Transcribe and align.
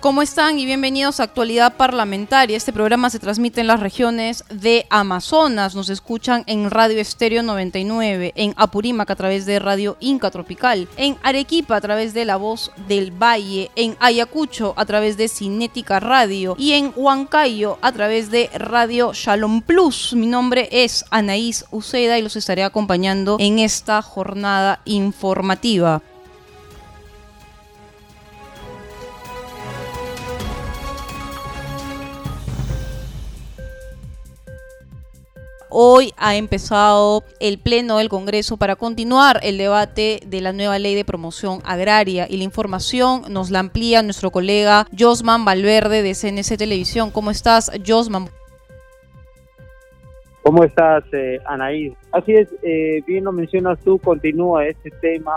¿Cómo 0.00 0.22
están? 0.22 0.58
Y 0.58 0.64
bienvenidos 0.64 1.20
a 1.20 1.24
Actualidad 1.24 1.76
Parlamentaria. 1.76 2.56
Este 2.56 2.72
programa 2.72 3.10
se 3.10 3.18
transmite 3.18 3.60
en 3.60 3.66
las 3.66 3.80
regiones 3.80 4.44
de 4.48 4.86
Amazonas. 4.88 5.74
Nos 5.74 5.90
escuchan 5.90 6.42
en 6.46 6.70
Radio 6.70 6.98
Estéreo 6.98 7.42
99, 7.42 8.32
en 8.34 8.54
Apurímac 8.56 9.10
a 9.10 9.14
través 9.14 9.44
de 9.44 9.58
Radio 9.58 9.98
Inca 10.00 10.30
Tropical, 10.30 10.88
en 10.96 11.18
Arequipa 11.22 11.76
a 11.76 11.82
través 11.82 12.14
de 12.14 12.24
La 12.24 12.36
Voz 12.36 12.72
del 12.88 13.10
Valle, 13.10 13.70
en 13.76 13.94
Ayacucho 14.00 14.72
a 14.78 14.86
través 14.86 15.18
de 15.18 15.28
Cinética 15.28 16.00
Radio 16.00 16.56
y 16.58 16.72
en 16.72 16.94
Huancayo 16.96 17.78
a 17.82 17.92
través 17.92 18.30
de 18.30 18.48
Radio 18.54 19.12
Shalom 19.12 19.60
Plus. 19.60 20.14
Mi 20.14 20.26
nombre 20.26 20.70
es 20.72 21.04
Anaís 21.10 21.66
Uceda 21.72 22.18
y 22.18 22.22
los 22.22 22.36
estaré 22.36 22.64
acompañando 22.64 23.36
en 23.38 23.58
esta 23.58 24.00
jornada 24.00 24.80
informativa. 24.86 26.00
Hoy 35.72 36.12
ha 36.16 36.34
empezado 36.34 37.22
el 37.38 37.60
Pleno 37.60 37.98
del 37.98 38.08
Congreso 38.08 38.56
para 38.56 38.74
continuar 38.74 39.38
el 39.44 39.56
debate 39.56 40.18
de 40.26 40.40
la 40.40 40.52
nueva 40.52 40.80
ley 40.80 40.96
de 40.96 41.04
promoción 41.04 41.60
agraria 41.64 42.26
y 42.28 42.38
la 42.38 42.42
información 42.42 43.22
nos 43.28 43.52
la 43.52 43.60
amplía 43.60 44.02
nuestro 44.02 44.32
colega 44.32 44.86
Josman 44.98 45.44
Valverde 45.44 46.02
de 46.02 46.14
CNC 46.14 46.58
Televisión. 46.58 47.12
¿Cómo 47.12 47.30
estás, 47.30 47.70
Josman? 47.86 48.30
¿Cómo 50.42 50.64
estás, 50.64 51.04
eh? 51.12 51.38
Así 52.10 52.32
es, 52.32 52.48
eh, 52.64 53.00
bien 53.06 53.22
lo 53.22 53.30
mencionas 53.30 53.78
tú, 53.84 53.96
continúa 54.00 54.66
este 54.66 54.90
tema 55.00 55.36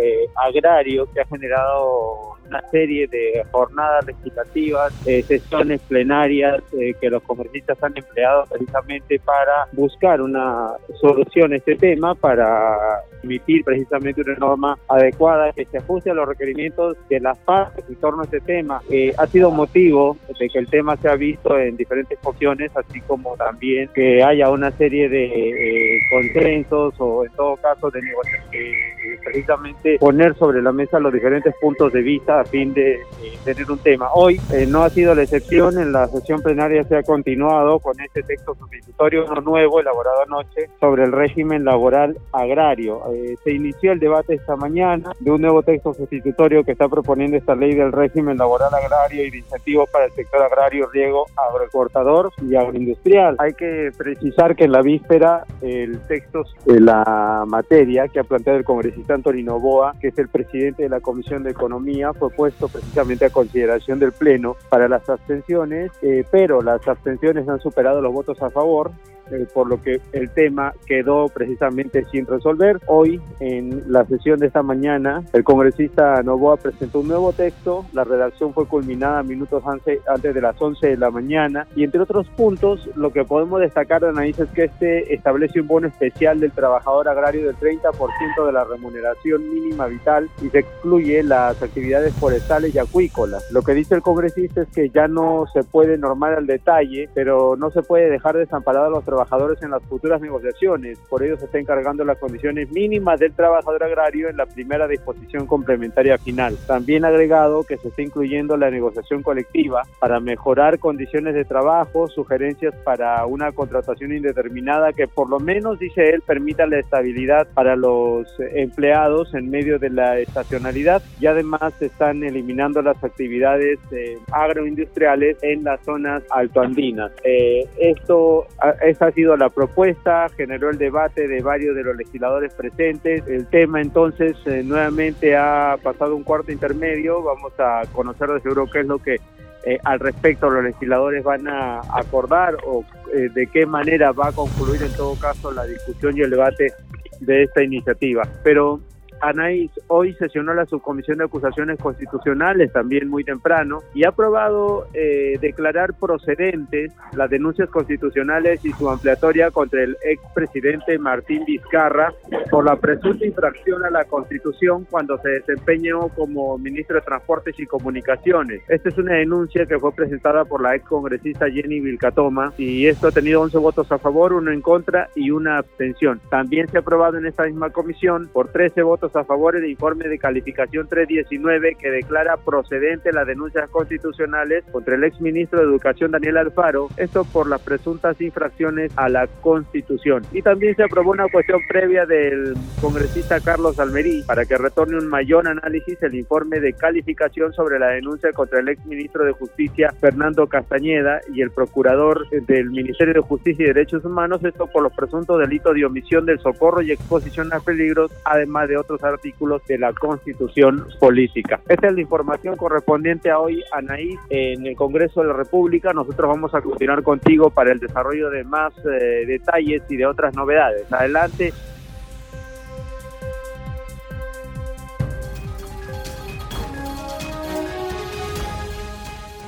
eh, 0.00 0.26
agrario 0.34 1.12
que 1.12 1.20
ha 1.20 1.26
generado 1.26 2.37
una 2.48 2.62
serie 2.70 3.06
de 3.06 3.44
jornadas 3.50 4.06
legislativas, 4.06 4.92
eh, 5.06 5.22
sesiones 5.22 5.80
plenarias 5.82 6.62
eh, 6.78 6.94
que 7.00 7.10
los 7.10 7.22
congresistas 7.22 7.82
han 7.82 7.96
empleado 7.96 8.44
precisamente 8.50 9.18
para 9.20 9.66
buscar 9.72 10.20
una 10.20 10.72
solución 11.00 11.52
a 11.52 11.56
este 11.56 11.76
tema, 11.76 12.14
para 12.14 13.02
emitir 13.22 13.64
precisamente 13.64 14.22
una 14.22 14.34
norma 14.36 14.78
adecuada 14.88 15.52
que 15.52 15.64
se 15.66 15.78
ajuste 15.78 16.10
a 16.10 16.14
los 16.14 16.28
requerimientos 16.28 16.96
de 17.08 17.20
las 17.20 17.36
partes 17.38 17.84
en 17.88 17.96
torno 17.96 18.22
a 18.22 18.24
este 18.24 18.40
tema. 18.40 18.80
Eh, 18.90 19.12
ha 19.18 19.26
sido 19.26 19.50
motivo 19.50 20.16
de 20.38 20.48
que 20.48 20.58
el 20.58 20.68
tema 20.68 20.96
se 20.96 21.08
ha 21.08 21.16
visto 21.16 21.58
en 21.58 21.76
diferentes 21.76 22.18
opciones, 22.22 22.70
así 22.76 23.00
como 23.02 23.36
también 23.36 23.90
que 23.94 24.22
haya 24.22 24.50
una 24.50 24.70
serie 24.72 25.08
de 25.08 26.00
consensos 26.10 26.94
o 26.98 27.24
en 27.24 27.32
todo 27.32 27.56
caso 27.56 27.90
de 27.90 28.00
negociaciones, 28.02 29.20
precisamente 29.24 29.98
poner 29.98 30.34
sobre 30.36 30.62
la 30.62 30.72
mesa 30.72 30.98
los 30.98 31.12
diferentes 31.12 31.54
puntos 31.60 31.92
de 31.92 32.02
vista 32.02 32.37
a 32.38 32.44
fin 32.44 32.72
de 32.74 32.94
eh, 32.94 33.38
tener 33.44 33.70
un 33.70 33.78
tema. 33.78 34.10
Hoy 34.14 34.40
eh, 34.52 34.66
no 34.66 34.82
ha 34.82 34.90
sido 34.90 35.14
la 35.14 35.22
excepción, 35.22 35.78
en 35.78 35.92
la 35.92 36.06
sesión 36.06 36.40
plenaria 36.40 36.84
se 36.84 36.96
ha 36.96 37.02
continuado 37.02 37.78
con 37.80 37.98
este 38.00 38.22
texto 38.22 38.54
sustitutorio, 38.54 39.26
uno 39.30 39.40
nuevo 39.40 39.80
elaborado 39.80 40.22
anoche 40.22 40.68
sobre 40.80 41.04
el 41.04 41.12
régimen 41.12 41.64
laboral 41.64 42.16
agrario. 42.32 43.02
Eh, 43.12 43.36
se 43.42 43.52
inició 43.52 43.92
el 43.92 44.00
debate 44.00 44.34
esta 44.34 44.56
mañana 44.56 45.12
de 45.20 45.30
un 45.30 45.40
nuevo 45.40 45.62
texto 45.62 45.94
sustitutorio 45.94 46.64
que 46.64 46.72
está 46.72 46.88
proponiendo 46.88 47.36
esta 47.36 47.54
ley 47.54 47.74
del 47.74 47.92
régimen 47.92 48.36
laboral 48.36 48.72
agrario 48.74 49.24
y 49.24 49.30
de 49.30 49.38
incentivos 49.38 49.88
para 49.90 50.06
el 50.06 50.12
sector 50.12 50.42
agrario, 50.42 50.88
riego, 50.92 51.26
agroexportador 51.36 52.32
y 52.42 52.54
agroindustrial. 52.54 53.36
Hay 53.38 53.54
que 53.54 53.90
precisar 53.96 54.56
que 54.56 54.64
en 54.64 54.72
la 54.72 54.82
víspera 54.82 55.44
el 55.62 56.00
texto 56.06 56.44
de 56.66 56.80
la 56.80 57.44
materia 57.46 58.08
que 58.08 58.20
ha 58.20 58.24
planteado 58.24 58.58
el 58.58 58.64
congresista 58.64 59.14
Antonino 59.14 59.58
Boa, 59.58 59.94
que 60.00 60.08
es 60.08 60.18
el 60.18 60.28
presidente 60.28 60.84
de 60.84 60.88
la 60.88 61.00
Comisión 61.00 61.42
de 61.42 61.50
Economía, 61.50 62.12
fue 62.12 62.27
puesto 62.30 62.68
precisamente 62.68 63.24
a 63.24 63.30
consideración 63.30 63.98
del 63.98 64.12
Pleno 64.12 64.56
para 64.68 64.88
las 64.88 65.08
abstenciones, 65.08 65.90
eh, 66.02 66.24
pero 66.30 66.62
las 66.62 66.86
abstenciones 66.86 67.48
han 67.48 67.60
superado 67.60 68.00
los 68.00 68.12
votos 68.12 68.40
a 68.42 68.50
favor 68.50 68.90
eh, 69.30 69.46
por 69.52 69.68
lo 69.68 69.82
que 69.82 70.00
el 70.12 70.30
tema 70.30 70.72
quedó 70.86 71.28
precisamente 71.28 72.04
sin 72.10 72.26
resolver. 72.26 72.80
Hoy, 72.86 73.20
en 73.40 73.84
la 73.92 74.04
sesión 74.06 74.38
de 74.38 74.46
esta 74.46 74.62
mañana, 74.62 75.22
el 75.32 75.44
congresista 75.44 76.22
Novoa 76.22 76.56
presentó 76.56 77.00
un 77.00 77.08
nuevo 77.08 77.32
texto, 77.32 77.84
la 77.92 78.04
redacción 78.04 78.52
fue 78.52 78.66
culminada 78.66 79.22
minutos 79.22 79.62
antes 79.66 80.34
de 80.34 80.40
las 80.40 80.60
11 80.60 80.86
de 80.86 80.96
la 80.96 81.10
mañana 81.10 81.66
y 81.76 81.84
entre 81.84 82.00
otros 82.00 82.28
puntos, 82.30 82.88
lo 82.96 83.12
que 83.12 83.24
podemos 83.24 83.60
destacar, 83.60 84.04
Anaís, 84.04 84.38
es 84.38 84.48
que 84.50 84.64
este 84.64 85.14
establece 85.14 85.60
un 85.60 85.68
bono 85.68 85.88
especial 85.88 86.40
del 86.40 86.52
trabajador 86.52 87.08
agrario 87.08 87.46
del 87.46 87.56
30% 87.56 88.46
de 88.46 88.52
la 88.52 88.64
remuneración 88.64 89.52
mínima 89.52 89.86
vital 89.86 90.28
y 90.42 90.48
se 90.48 90.60
excluye 90.60 91.22
las 91.22 91.62
actividades 91.62 92.14
forestales 92.14 92.74
y 92.74 92.78
acuícolas. 92.78 93.44
Lo 93.52 93.62
que 93.62 93.74
dice 93.74 93.94
el 93.94 94.02
congresista 94.02 94.62
es 94.62 94.68
que 94.68 94.90
ya 94.90 95.08
no 95.08 95.46
se 95.52 95.62
puede 95.64 95.98
normar 95.98 96.34
al 96.34 96.46
detalle, 96.46 97.08
pero 97.14 97.56
no 97.56 97.70
se 97.70 97.82
puede 97.82 98.10
dejar 98.10 98.36
desamparados 98.36 98.88
a 98.88 98.90
los 98.90 99.04
trabajadores 99.04 99.17
trabajadores 99.18 99.60
en 99.62 99.70
las 99.72 99.82
futuras 99.82 100.20
negociaciones. 100.20 100.98
Por 101.08 101.24
ello 101.24 101.36
se 101.36 101.46
está 101.46 101.58
encargando 101.58 102.04
las 102.04 102.18
condiciones 102.18 102.70
mínimas 102.70 103.18
del 103.18 103.32
trabajador 103.32 103.82
agrario 103.82 104.28
en 104.28 104.36
la 104.36 104.46
primera 104.46 104.86
disposición 104.86 105.46
complementaria 105.46 106.18
final. 106.18 106.56
También 106.66 107.04
agregado 107.04 107.64
que 107.64 107.76
se 107.78 107.88
está 107.88 108.02
incluyendo 108.02 108.56
la 108.56 108.70
negociación 108.70 109.22
colectiva 109.22 109.82
para 109.98 110.20
mejorar 110.20 110.78
condiciones 110.78 111.34
de 111.34 111.44
trabajo, 111.44 112.08
sugerencias 112.08 112.74
para 112.84 113.26
una 113.26 113.50
contratación 113.50 114.12
indeterminada 114.12 114.92
que 114.92 115.08
por 115.08 115.28
lo 115.28 115.40
menos, 115.40 115.80
dice 115.80 116.10
él, 116.10 116.22
permita 116.24 116.66
la 116.66 116.78
estabilidad 116.78 117.48
para 117.54 117.74
los 117.74 118.28
empleados 118.54 119.34
en 119.34 119.50
medio 119.50 119.78
de 119.80 119.90
la 119.90 120.18
estacionalidad 120.18 121.02
y 121.20 121.26
además 121.26 121.74
se 121.78 121.86
están 121.86 122.22
eliminando 122.22 122.82
las 122.82 123.02
actividades 123.02 123.80
eh, 123.90 124.16
agroindustriales 124.30 125.38
en 125.42 125.64
las 125.64 125.80
zonas 125.84 126.22
altoandinas. 126.30 127.10
Eh, 127.24 127.66
esto, 127.78 128.46
esta 128.82 129.07
ha 129.08 129.12
sido 129.12 129.36
la 129.36 129.48
propuesta, 129.48 130.28
generó 130.36 130.70
el 130.70 130.78
debate 130.78 131.26
de 131.26 131.42
varios 131.42 131.74
de 131.74 131.82
los 131.82 131.96
legisladores 131.96 132.52
presentes. 132.54 133.26
El 133.26 133.46
tema 133.46 133.80
entonces 133.80 134.36
eh, 134.46 134.62
nuevamente 134.64 135.36
ha 135.36 135.76
pasado 135.82 136.14
un 136.14 136.22
cuarto 136.22 136.52
intermedio. 136.52 137.22
Vamos 137.22 137.52
a 137.58 137.82
conocer 137.92 138.28
de 138.28 138.40
seguro 138.40 138.66
qué 138.70 138.80
es 138.80 138.86
lo 138.86 138.98
que 138.98 139.16
eh, 139.64 139.78
al 139.84 139.98
respecto 139.98 140.48
los 140.48 140.64
legisladores 140.64 141.24
van 141.24 141.48
a 141.48 141.80
acordar 141.92 142.56
o 142.64 142.84
eh, 143.14 143.28
de 143.34 143.46
qué 143.48 143.66
manera 143.66 144.12
va 144.12 144.28
a 144.28 144.32
concluir 144.32 144.82
en 144.82 144.92
todo 144.96 145.14
caso 145.18 145.50
la 145.50 145.64
discusión 145.64 146.16
y 146.16 146.20
el 146.20 146.30
debate 146.30 146.72
de 147.20 147.42
esta 147.42 147.62
iniciativa. 147.62 148.28
Pero 148.44 148.80
Anaís 149.20 149.70
hoy 149.88 150.14
sesionó 150.14 150.54
la 150.54 150.66
subcomisión 150.66 151.18
de 151.18 151.24
acusaciones 151.24 151.78
constitucionales 151.78 152.72
también 152.72 153.08
muy 153.08 153.24
temprano 153.24 153.80
y 153.94 154.04
ha 154.04 154.10
aprobado 154.10 154.86
eh, 154.94 155.38
declarar 155.40 155.94
procedentes 155.94 156.92
las 157.14 157.30
denuncias 157.30 157.68
constitucionales 157.70 158.64
y 158.64 158.72
su 158.72 158.88
ampliatoria 158.88 159.50
contra 159.50 159.82
el 159.82 159.96
expresidente 160.04 160.98
Martín 160.98 161.44
Vizcarra 161.44 162.12
por 162.50 162.64
la 162.64 162.76
presunta 162.76 163.26
infracción 163.26 163.84
a 163.84 163.90
la 163.90 164.04
Constitución 164.04 164.86
cuando 164.90 165.18
se 165.18 165.30
desempeñó 165.30 166.08
como 166.08 166.58
ministro 166.58 166.96
de 166.96 167.02
Transportes 167.02 167.58
y 167.58 167.66
Comunicaciones. 167.66 168.62
Esta 168.68 168.88
es 168.88 168.98
una 168.98 169.14
denuncia 169.14 169.66
que 169.66 169.78
fue 169.78 169.92
presentada 169.92 170.44
por 170.44 170.62
la 170.62 170.74
ex 170.74 170.86
congresista 170.86 171.50
Jenny 171.50 171.80
Vilcatoma 171.80 172.52
y 172.56 172.86
esto 172.86 173.08
ha 173.08 173.12
tenido 173.12 173.40
11 173.42 173.58
votos 173.58 173.90
a 173.92 173.98
favor, 173.98 174.32
uno 174.32 174.50
en 174.50 174.60
contra 174.60 175.08
y 175.14 175.30
una 175.30 175.58
abstención. 175.58 176.20
También 176.30 176.68
se 176.68 176.78
ha 176.78 176.80
aprobado 176.80 177.18
en 177.18 177.26
esta 177.26 177.44
misma 177.44 177.70
comisión 177.70 178.28
por 178.32 178.48
13 178.48 178.82
votos 178.82 179.07
a 179.16 179.24
favor 179.24 179.54
del 179.54 179.70
informe 179.70 180.08
de 180.08 180.18
calificación 180.18 180.88
319 180.88 181.76
que 181.76 181.90
declara 181.90 182.36
procedente 182.36 183.12
las 183.12 183.26
denuncias 183.26 183.68
constitucionales 183.70 184.64
contra 184.70 184.96
el 184.96 185.04
exministro 185.04 185.60
de 185.60 185.66
Educación 185.66 186.10
Daniel 186.10 186.38
Alfaro, 186.38 186.88
esto 186.96 187.24
por 187.24 187.48
las 187.48 187.60
presuntas 187.62 188.20
infracciones 188.20 188.92
a 188.96 189.08
la 189.08 189.26
Constitución. 189.40 190.24
Y 190.32 190.42
también 190.42 190.74
se 190.76 190.84
aprobó 190.84 191.12
una 191.12 191.28
cuestión 191.28 191.60
previa 191.68 192.06
del 192.06 192.54
congresista 192.80 193.40
Carlos 193.40 193.78
Almerí 193.78 194.22
para 194.26 194.44
que 194.44 194.56
retorne 194.56 194.98
un 194.98 195.08
mayor 195.08 195.46
análisis 195.46 196.02
el 196.02 196.14
informe 196.14 196.60
de 196.60 196.72
calificación 196.72 197.52
sobre 197.52 197.78
la 197.78 197.88
denuncia 197.88 198.32
contra 198.32 198.60
el 198.60 198.68
exministro 198.68 199.24
de 199.24 199.32
Justicia 199.32 199.92
Fernando 200.00 200.46
Castañeda 200.46 201.20
y 201.32 201.42
el 201.42 201.50
procurador 201.50 202.28
del 202.30 202.70
Ministerio 202.70 203.14
de 203.14 203.20
Justicia 203.20 203.64
y 203.64 203.68
Derechos 203.68 204.04
Humanos, 204.04 204.44
esto 204.44 204.66
por 204.66 204.82
los 204.82 204.92
presuntos 204.92 205.38
delitos 205.38 205.74
de 205.74 205.84
omisión 205.84 206.26
del 206.26 206.38
socorro 206.40 206.82
y 206.82 206.92
exposición 206.92 207.52
a 207.52 207.60
peligros, 207.60 208.12
además 208.24 208.68
de 208.68 208.76
otros 208.76 208.97
artículos 209.02 209.64
de 209.66 209.78
la 209.78 209.92
Constitución 209.92 210.86
Política. 210.98 211.60
Esta 211.68 211.88
es 211.88 211.94
la 211.94 212.00
información 212.00 212.56
correspondiente 212.56 213.30
a 213.30 213.38
hoy, 213.38 213.62
Anaís, 213.72 214.18
en 214.30 214.66
el 214.66 214.76
Congreso 214.76 215.22
de 215.22 215.28
la 215.28 215.34
República. 215.34 215.92
Nosotros 215.92 216.28
vamos 216.28 216.54
a 216.54 216.60
continuar 216.60 217.02
contigo 217.02 217.50
para 217.50 217.72
el 217.72 217.78
desarrollo 217.78 218.30
de 218.30 218.44
más 218.44 218.72
eh, 218.84 219.24
detalles 219.26 219.82
y 219.88 219.96
de 219.96 220.06
otras 220.06 220.34
novedades. 220.34 220.92
Adelante. 220.92 221.52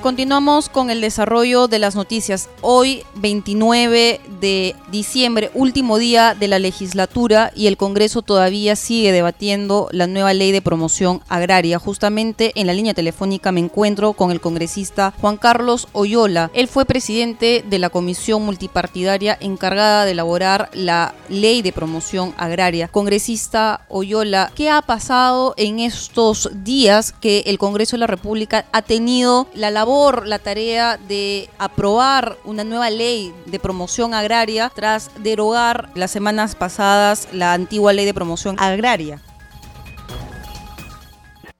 Continuamos 0.01 0.67
con 0.67 0.89
el 0.89 0.99
desarrollo 0.99 1.67
de 1.67 1.77
las 1.77 1.95
noticias. 1.95 2.49
Hoy, 2.61 3.03
29 3.17 4.19
de 4.39 4.75
diciembre, 4.91 5.51
último 5.53 5.99
día 5.99 6.33
de 6.33 6.47
la 6.47 6.57
legislatura 6.57 7.51
y 7.55 7.67
el 7.67 7.77
Congreso 7.77 8.23
todavía 8.23 8.75
sigue 8.75 9.11
debatiendo 9.11 9.89
la 9.91 10.07
nueva 10.07 10.33
ley 10.33 10.51
de 10.51 10.63
promoción 10.63 11.21
agraria. 11.29 11.77
Justamente 11.77 12.51
en 12.55 12.65
la 12.65 12.73
línea 12.73 12.95
telefónica 12.95 13.51
me 13.51 13.59
encuentro 13.59 14.13
con 14.13 14.31
el 14.31 14.41
congresista 14.41 15.13
Juan 15.21 15.37
Carlos 15.37 15.87
Oyola. 15.93 16.49
Él 16.55 16.67
fue 16.67 16.85
presidente 16.85 17.63
de 17.69 17.77
la 17.77 17.91
comisión 17.91 18.43
multipartidaria 18.43 19.37
encargada 19.39 20.05
de 20.05 20.13
elaborar 20.13 20.71
la 20.73 21.13
ley 21.29 21.61
de 21.61 21.73
promoción 21.73 22.33
agraria. 22.37 22.87
Congresista 22.87 23.85
Oyola, 23.87 24.51
¿qué 24.55 24.71
ha 24.71 24.81
pasado 24.81 25.53
en 25.57 25.77
estos 25.77 26.49
días 26.63 27.11
que 27.11 27.43
el 27.45 27.59
Congreso 27.59 27.97
de 27.97 27.99
la 27.99 28.07
República 28.07 28.65
ha 28.71 28.81
tenido 28.81 29.45
la 29.53 29.69
labor 29.69 29.90
la 29.91 30.39
tarea 30.39 30.97
de 30.97 31.49
aprobar 31.57 32.37
una 32.45 32.63
nueva 32.63 32.89
ley 32.89 33.33
de 33.45 33.59
promoción 33.59 34.13
agraria 34.13 34.71
tras 34.73 35.11
derogar 35.19 35.89
las 35.95 36.11
semanas 36.11 36.55
pasadas 36.55 37.27
la 37.33 37.53
antigua 37.53 37.91
ley 37.91 38.05
de 38.05 38.13
promoción 38.13 38.55
agraria. 38.57 39.19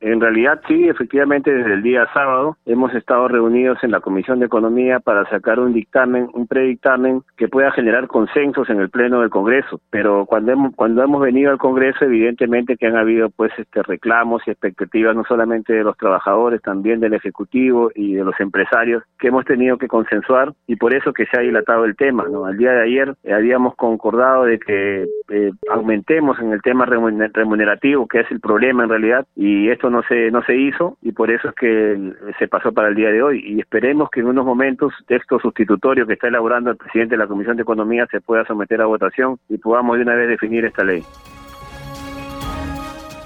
En 0.02 0.20
realidad 0.20 0.60
sí, 0.68 0.90
efectivamente 0.90 1.54
desde 1.54 1.76
el 1.76 1.84
día 1.84 2.08
sábado 2.12 2.58
hemos 2.66 2.94
estado 2.96 3.28
reunidos 3.28 3.78
en 3.84 3.92
la 3.92 4.00
Comisión 4.00 4.40
de 4.40 4.48
Economía 4.48 5.00
para 5.00 5.30
sacar 5.30 5.60
un 5.60 5.74
dictamen, 5.74 6.28
un 6.34 6.48
predictamen 6.48 7.22
que 7.38 7.48
pueda 7.48 7.72
generar 7.72 8.08
consensos 8.08 8.68
en 8.72 8.80
el 8.80 8.90
Pleno 8.90 9.22
del 9.22 9.30
Congreso. 9.30 9.80
Pero 9.92 10.26
cuando 10.26 10.54
hemos, 10.54 10.76
cuando 10.76 11.04
hemos 11.04 11.22
venido 11.22 11.52
al 11.52 11.60
Congreso, 11.60 12.06
evidentemente 12.06 12.78
que 12.78 12.88
han 12.88 12.98
habido 12.98 13.30
pues 13.30 13.52
este 13.60 13.84
reclamos 13.84 14.42
y 14.48 14.52
expectativas 14.52 15.16
no 15.16 15.24
solamente 15.24 15.74
de 15.74 15.84
los 15.84 15.96
trabajadores, 15.98 16.64
también 16.64 17.00
del 17.00 17.14
Ejecutivo 17.14 17.92
y 17.94 18.16
de 18.16 18.24
los 18.24 18.40
empresarios 18.40 19.04
que 19.20 19.28
hemos 19.28 19.46
tenido 19.46 19.78
que 19.78 19.88
consensuar 19.88 20.54
y 20.66 20.78
por 20.78 20.96
eso 20.96 21.14
que 21.14 21.28
se 21.28 21.38
ha 21.38 21.42
dilatado 21.42 21.86
el 21.86 21.96
tema. 21.96 22.26
¿no? 22.28 22.46
Al 22.46 22.58
día 22.58 22.72
de 22.72 22.84
ayer 22.84 23.14
eh, 23.24 23.34
habíamos 23.34 23.76
concordado 23.76 24.46
de 24.46 24.58
que 24.58 25.08
eh, 25.30 25.52
aumentemos 25.70 26.40
en 26.40 26.54
el 26.54 26.62
tema 26.64 26.86
remunerativo, 26.86 28.08
que 28.08 28.22
es 28.22 28.32
el 28.32 28.40
problema 28.40 28.84
en 28.84 28.90
realidad, 28.90 29.28
y 29.36 29.70
esto 29.70 29.91
no 29.92 30.02
se, 30.04 30.32
no 30.32 30.44
se 30.44 30.56
hizo 30.56 30.98
y 31.02 31.12
por 31.12 31.30
eso 31.30 31.50
es 31.50 31.56
que 31.56 32.14
se 32.40 32.48
pasó 32.48 32.72
para 32.72 32.88
el 32.88 32.96
día 32.96 33.10
de 33.10 33.22
hoy 33.22 33.44
y 33.46 33.60
esperemos 33.60 34.10
que 34.10 34.22
en 34.22 34.28
unos 34.28 34.46
momentos 34.46 34.94
texto 35.08 35.40
sustitutorio 35.40 36.08
que 36.08 36.14
está 36.14 36.28
elaborando 36.28 36.72
el 36.72 36.78
presidente 36.78 37.16
de 37.16 37.20
la 37.20 37.28
Comisión 37.28 37.58
de 37.58 37.64
Economía 37.64 38.08
se 38.10 38.22
pueda 38.22 38.46
someter 38.46 38.82
a 38.82 38.86
votación 38.86 39.38
y 39.50 39.58
podamos 39.58 39.98
de 39.98 40.04
una 40.04 40.16
vez 40.16 40.30
definir 40.30 40.66
esta 40.66 40.84
ley. 40.84 41.04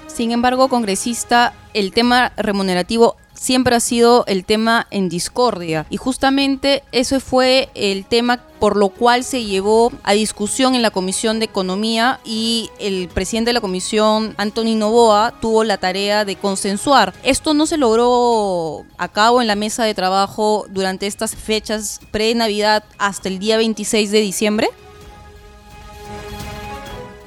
Sin 0.06 0.32
embargo, 0.32 0.68
congresista, 0.68 1.52
el 1.74 1.92
tema 1.92 2.32
remunerativo 2.36 3.16
siempre 3.36 3.76
ha 3.76 3.80
sido 3.80 4.24
el 4.26 4.44
tema 4.44 4.86
en 4.90 5.08
discordia. 5.08 5.86
Y 5.90 5.96
justamente 5.96 6.82
ese 6.92 7.20
fue 7.20 7.68
el 7.74 8.04
tema 8.04 8.42
por 8.58 8.76
lo 8.76 8.88
cual 8.88 9.22
se 9.22 9.44
llevó 9.44 9.92
a 10.02 10.14
discusión 10.14 10.74
en 10.74 10.82
la 10.82 10.90
Comisión 10.90 11.38
de 11.38 11.44
Economía 11.44 12.20
y 12.24 12.70
el 12.78 13.08
presidente 13.08 13.50
de 13.50 13.54
la 13.54 13.60
Comisión, 13.60 14.34
Anthony 14.38 14.76
Novoa, 14.76 15.34
tuvo 15.40 15.62
la 15.62 15.76
tarea 15.76 16.24
de 16.24 16.36
consensuar. 16.36 17.12
Esto 17.22 17.54
no 17.54 17.66
se 17.66 17.76
logró 17.76 18.84
a 18.96 19.08
cabo 19.08 19.40
en 19.40 19.46
la 19.46 19.56
mesa 19.56 19.84
de 19.84 19.94
trabajo 19.94 20.66
durante 20.70 21.06
estas 21.06 21.36
fechas 21.36 22.00
pre-Navidad 22.10 22.84
hasta 22.98 23.28
el 23.28 23.38
día 23.38 23.58
26 23.58 24.10
de 24.10 24.20
diciembre. 24.20 24.68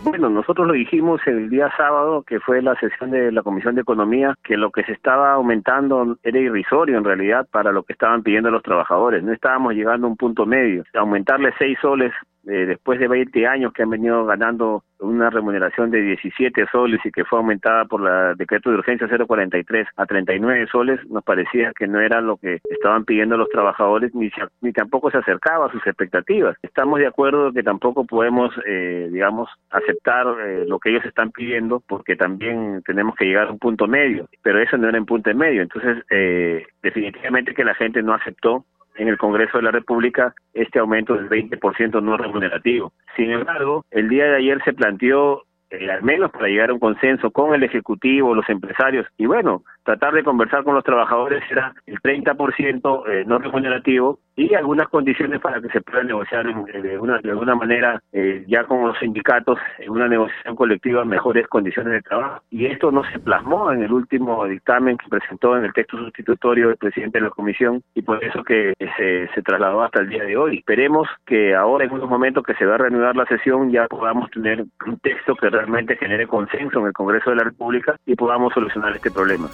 Bueno, 0.03 0.29
nosotros 0.29 0.65
lo 0.65 0.73
dijimos 0.73 1.19
el 1.27 1.49
día 1.49 1.69
sábado, 1.75 2.23
que 2.23 2.39
fue 2.39 2.61
la 2.61 2.73
sesión 2.75 3.11
de 3.11 3.31
la 3.33 3.43
Comisión 3.43 3.75
de 3.75 3.81
Economía, 3.81 4.33
que 4.43 4.55
lo 4.55 4.71
que 4.71 4.83
se 4.83 4.93
estaba 4.93 5.33
aumentando 5.33 6.17
era 6.23 6.39
irrisorio 6.39 6.97
en 6.97 7.03
realidad 7.03 7.47
para 7.51 7.73
lo 7.73 7.83
que 7.83 7.93
estaban 7.93 8.23
pidiendo 8.23 8.49
los 8.49 8.63
trabajadores. 8.63 9.23
No 9.23 9.33
estábamos 9.33 9.73
llegando 9.73 10.07
a 10.07 10.09
un 10.09 10.15
punto 10.15 10.45
medio. 10.45 10.83
Aumentarle 10.93 11.53
seis 11.57 11.77
soles 11.81 12.13
eh, 12.47 12.65
después 12.65 12.99
de 12.99 13.07
20 13.07 13.47
años 13.47 13.73
que 13.73 13.83
han 13.83 13.89
venido 13.89 14.25
ganando 14.25 14.83
una 14.99 15.29
remuneración 15.29 15.91
de 15.91 16.01
17 16.01 16.65
soles 16.71 16.99
y 17.05 17.11
que 17.11 17.25
fue 17.25 17.39
aumentada 17.39 17.85
por 17.85 18.07
el 18.07 18.35
decreto 18.37 18.69
de 18.69 18.77
urgencia 18.77 19.07
043 19.07 19.87
a 19.95 20.05
39 20.05 20.67
soles, 20.71 20.99
nos 21.09 21.23
parecía 21.23 21.71
que 21.77 21.87
no 21.87 21.99
era 21.99 22.21
lo 22.21 22.37
que 22.37 22.59
estaban 22.69 23.05
pidiendo 23.05 23.37
los 23.37 23.49
trabajadores 23.49 24.13
ni, 24.13 24.29
ni 24.61 24.73
tampoco 24.73 25.09
se 25.11 25.17
acercaba 25.17 25.67
a 25.67 25.71
sus 25.71 25.85
expectativas. 25.87 26.57
Estamos 26.61 26.99
de 26.99 27.07
acuerdo 27.07 27.51
que 27.53 27.63
tampoco 27.63 28.05
podemos, 28.05 28.53
eh, 28.65 29.09
digamos, 29.11 29.49
aceptar 29.69 30.27
eh, 30.45 30.65
lo 30.67 30.79
que 30.79 30.89
ellos 30.89 31.05
están 31.05 31.31
pidiendo 31.31 31.81
porque 31.87 32.15
también 32.15 32.81
tenemos 32.85 33.15
que 33.15 33.25
llegar 33.25 33.47
a 33.47 33.51
un 33.51 33.59
punto 33.59 33.87
medio, 33.87 34.27
pero 34.41 34.59
eso 34.59 34.77
no 34.77 34.89
era 34.89 34.97
en 34.97 35.05
punto 35.05 35.33
medio. 35.33 35.61
Entonces, 35.61 36.03
eh, 36.09 36.65
definitivamente 36.81 37.53
que 37.53 37.63
la 37.63 37.75
gente 37.75 38.01
no 38.01 38.13
aceptó 38.13 38.65
en 38.99 39.07
el 39.07 39.17
Congreso 39.17 39.57
de 39.57 39.63
la 39.63 39.71
República 39.71 40.35
este 40.53 40.77
aumento 40.77 41.15
del 41.15 41.29
20% 41.29 42.03
no 42.03 42.17
remunerativo. 42.17 42.91
Sin 43.15 43.31
embargo, 43.31 43.85
el 43.91 44.09
día 44.09 44.25
de 44.25 44.37
ayer 44.37 44.61
se 44.63 44.73
planteó 44.73 45.43
eh, 45.69 45.89
al 45.91 46.03
menos 46.03 46.31
para 46.31 46.47
llegar 46.47 46.69
a 46.69 46.73
un 46.73 46.79
consenso 46.79 47.31
con 47.31 47.53
el 47.53 47.63
Ejecutivo, 47.63 48.33
los 48.33 48.49
empresarios, 48.49 49.05
y 49.17 49.25
bueno, 49.25 49.63
tratar 49.83 50.13
de 50.13 50.23
conversar 50.23 50.63
con 50.63 50.75
los 50.75 50.83
trabajadores 50.83 51.43
era 51.49 51.73
el 51.87 51.99
30% 51.99 53.03
eh, 53.07 53.23
no 53.25 53.39
remunerativo 53.39 54.19
y 54.35 54.53
algunas 54.53 54.87
condiciones 54.87 55.41
para 55.41 55.59
que 55.59 55.67
se 55.69 55.81
pueda 55.81 56.03
negociar 56.03 56.45
de, 56.45 56.97
una, 56.97 57.17
de 57.17 57.31
alguna 57.31 57.55
manera 57.55 58.01
eh, 58.13 58.45
ya 58.47 58.63
con 58.63 58.87
los 58.87 58.97
sindicatos 58.99 59.57
en 59.79 59.89
una 59.89 60.07
negociación 60.07 60.55
colectiva 60.55 61.03
mejores 61.03 61.47
condiciones 61.47 61.93
de 61.93 62.01
trabajo. 62.01 62.41
Y 62.49 62.67
esto 62.67 62.91
no 62.91 63.03
se 63.11 63.19
plasmó 63.19 63.71
en 63.71 63.83
el 63.83 63.91
último 63.91 64.45
dictamen 64.45 64.97
que 64.97 65.09
presentó 65.09 65.57
en 65.57 65.65
el 65.65 65.73
texto 65.73 65.97
sustitutorio 65.97 66.67
del 66.69 66.77
presidente 66.77 67.17
de 67.17 67.25
la 67.25 67.31
comisión 67.31 67.81
y 67.95 68.01
por 68.01 68.23
eso 68.23 68.43
que 68.43 68.73
se, 68.77 69.27
se 69.33 69.41
trasladó 69.41 69.83
hasta 69.83 70.01
el 70.01 70.09
día 70.09 70.23
de 70.23 70.37
hoy. 70.37 70.59
Esperemos 70.59 71.07
que 71.25 71.53
ahora 71.55 71.85
en 71.85 71.91
unos 71.91 72.09
momentos 72.09 72.43
que 72.45 72.53
se 72.53 72.65
va 72.65 72.75
a 72.75 72.77
reanudar 72.77 73.15
la 73.15 73.25
sesión 73.25 73.71
ya 73.71 73.87
podamos 73.87 74.31
tener 74.31 74.63
un 74.85 74.99
texto 74.99 75.35
que 75.35 75.49
realmente 75.59 75.97
genere 75.97 76.25
consenso 76.25 76.79
en 76.79 76.87
el 76.87 76.93
Congreso 76.93 77.31
de 77.31 77.35
la 77.35 77.43
República 77.43 77.95
y 78.05 78.15
podamos 78.15 78.53
solucionar 78.53 78.95
este 78.95 79.11
problema. 79.11 79.49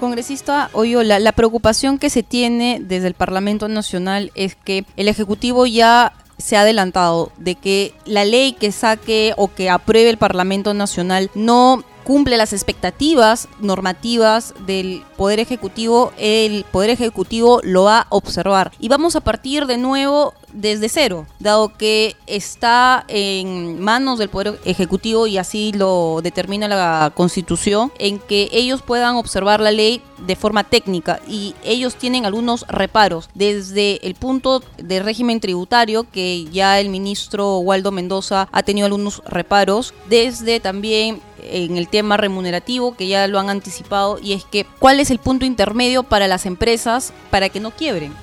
Congresista 0.00 0.70
Oyola, 0.72 1.20
la 1.20 1.32
preocupación 1.32 1.98
que 1.98 2.10
se 2.10 2.22
tiene 2.22 2.78
desde 2.80 3.06
el 3.06 3.14
Parlamento 3.14 3.68
Nacional 3.68 4.32
es 4.34 4.56
que 4.56 4.84
el 4.96 5.08
Ejecutivo 5.08 5.66
ya 5.66 6.12
se 6.38 6.56
ha 6.56 6.62
adelantado 6.62 7.30
de 7.36 7.54
que 7.54 7.94
la 8.04 8.24
ley 8.24 8.54
que 8.54 8.72
saque 8.72 9.34
o 9.36 9.52
que 9.54 9.70
apruebe 9.70 10.10
el 10.10 10.16
Parlamento 10.16 10.74
Nacional 10.74 11.30
no 11.34 11.84
cumple 12.02 12.36
las 12.36 12.52
expectativas 12.52 13.48
normativas 13.60 14.54
del 14.66 15.02
Poder 15.16 15.38
Ejecutivo, 15.38 16.12
el 16.18 16.64
Poder 16.72 16.90
Ejecutivo 16.90 17.60
lo 17.62 17.84
va 17.84 18.00
a 18.00 18.06
observar. 18.08 18.72
Y 18.80 18.88
vamos 18.88 19.14
a 19.14 19.20
partir 19.20 19.66
de 19.66 19.78
nuevo 19.78 20.34
desde 20.52 20.88
cero, 20.88 21.26
dado 21.38 21.76
que 21.76 22.16
está 22.26 23.04
en 23.08 23.80
manos 23.80 24.18
del 24.18 24.28
Poder 24.28 24.58
Ejecutivo 24.64 25.26
y 25.26 25.38
así 25.38 25.72
lo 25.72 26.20
determina 26.22 26.68
la 26.68 27.12
Constitución, 27.14 27.92
en 27.98 28.18
que 28.18 28.48
ellos 28.52 28.82
puedan 28.82 29.16
observar 29.16 29.60
la 29.60 29.70
ley 29.70 30.02
de 30.26 30.36
forma 30.36 30.64
técnica 30.64 31.20
y 31.26 31.54
ellos 31.64 31.96
tienen 31.96 32.26
algunos 32.26 32.64
reparos 32.68 33.28
desde 33.34 34.06
el 34.06 34.14
punto 34.14 34.62
de 34.78 35.02
régimen 35.02 35.40
tributario 35.40 36.06
que 36.10 36.44
ya 36.52 36.78
el 36.78 36.88
ministro 36.88 37.58
Waldo 37.58 37.90
Mendoza 37.90 38.48
ha 38.52 38.62
tenido 38.62 38.86
algunos 38.86 39.22
reparos, 39.26 39.94
desde 40.08 40.60
también 40.60 41.20
en 41.42 41.76
el 41.76 41.88
tema 41.88 42.16
remunerativo, 42.16 42.94
que 42.96 43.08
ya 43.08 43.26
lo 43.26 43.38
han 43.38 43.50
anticipado, 43.50 44.18
y 44.22 44.32
es 44.32 44.44
que 44.44 44.64
cuál 44.78 45.00
es 45.00 45.10
el 45.10 45.18
punto 45.18 45.44
intermedio 45.44 46.02
para 46.02 46.28
las 46.28 46.46
empresas 46.46 47.12
para 47.30 47.48
que 47.48 47.60
no 47.60 47.70
quiebren. 47.72 48.14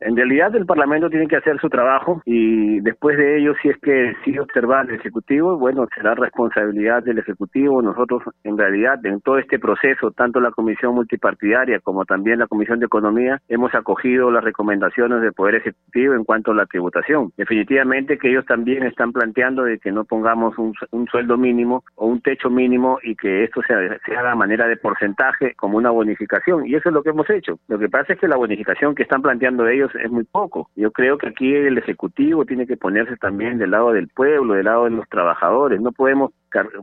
En 0.00 0.16
realidad 0.16 0.54
el 0.56 0.64
Parlamento 0.64 1.10
tiene 1.10 1.28
que 1.28 1.36
hacer 1.36 1.60
su 1.60 1.68
trabajo 1.68 2.22
y 2.24 2.80
después 2.80 3.18
de 3.18 3.38
ello, 3.38 3.52
si 3.60 3.68
es 3.68 3.76
que 3.78 4.14
sigue 4.24 4.40
observar 4.40 4.88
el 4.88 4.94
Ejecutivo, 4.96 5.58
bueno, 5.58 5.86
será 5.94 6.14
responsabilidad 6.14 7.02
del 7.02 7.18
Ejecutivo. 7.18 7.82
Nosotros, 7.82 8.22
en 8.44 8.56
realidad, 8.56 9.04
en 9.04 9.20
todo 9.20 9.38
este 9.38 9.58
proceso, 9.58 10.10
tanto 10.12 10.40
la 10.40 10.52
Comisión 10.52 10.94
Multipartidaria 10.94 11.80
como 11.80 12.06
también 12.06 12.38
la 12.38 12.46
Comisión 12.46 12.80
de 12.80 12.86
Economía, 12.86 13.42
hemos 13.48 13.74
acogido 13.74 14.30
las 14.30 14.42
recomendaciones 14.42 15.20
del 15.20 15.34
Poder 15.34 15.56
Ejecutivo 15.56 16.14
en 16.14 16.24
cuanto 16.24 16.52
a 16.52 16.54
la 16.54 16.64
tributación. 16.64 17.32
Definitivamente 17.36 18.16
que 18.16 18.30
ellos 18.30 18.46
también 18.46 18.84
están 18.84 19.12
planteando 19.12 19.64
de 19.64 19.78
que 19.78 19.92
no 19.92 20.04
pongamos 20.04 20.56
un, 20.56 20.74
sueldo 21.10 21.36
mínimo 21.36 21.84
o 21.96 22.06
un 22.06 22.22
techo 22.22 22.48
mínimo 22.48 22.98
y 23.02 23.16
que 23.16 23.44
esto 23.44 23.60
se, 23.66 23.74
se 24.06 24.16
haga 24.16 24.34
manera 24.34 24.66
de 24.66 24.76
porcentaje 24.76 25.54
como 25.56 25.76
una 25.76 25.90
bonificación. 25.90 26.66
Y 26.66 26.74
eso 26.74 26.88
es 26.88 26.94
lo 26.94 27.02
que 27.02 27.10
hemos 27.10 27.28
hecho. 27.28 27.58
Lo 27.68 27.78
que 27.78 27.88
pasa 27.88 28.14
es 28.14 28.18
que 28.18 28.28
la 28.28 28.36
bonificación 28.36 28.94
que 28.94 29.02
están 29.02 29.20
planteando 29.20 29.66
ellos 29.66 29.89
es 29.94 30.10
muy 30.10 30.24
poco. 30.24 30.70
Yo 30.76 30.90
creo 30.90 31.18
que 31.18 31.28
aquí 31.28 31.54
el 31.54 31.78
Ejecutivo 31.78 32.44
tiene 32.44 32.66
que 32.66 32.76
ponerse 32.76 33.16
también 33.16 33.58
del 33.58 33.72
lado 33.72 33.92
del 33.92 34.08
pueblo, 34.08 34.54
del 34.54 34.66
lado 34.66 34.84
de 34.84 34.90
los 34.90 35.08
trabajadores. 35.08 35.80
No 35.80 35.92
podemos 35.92 36.32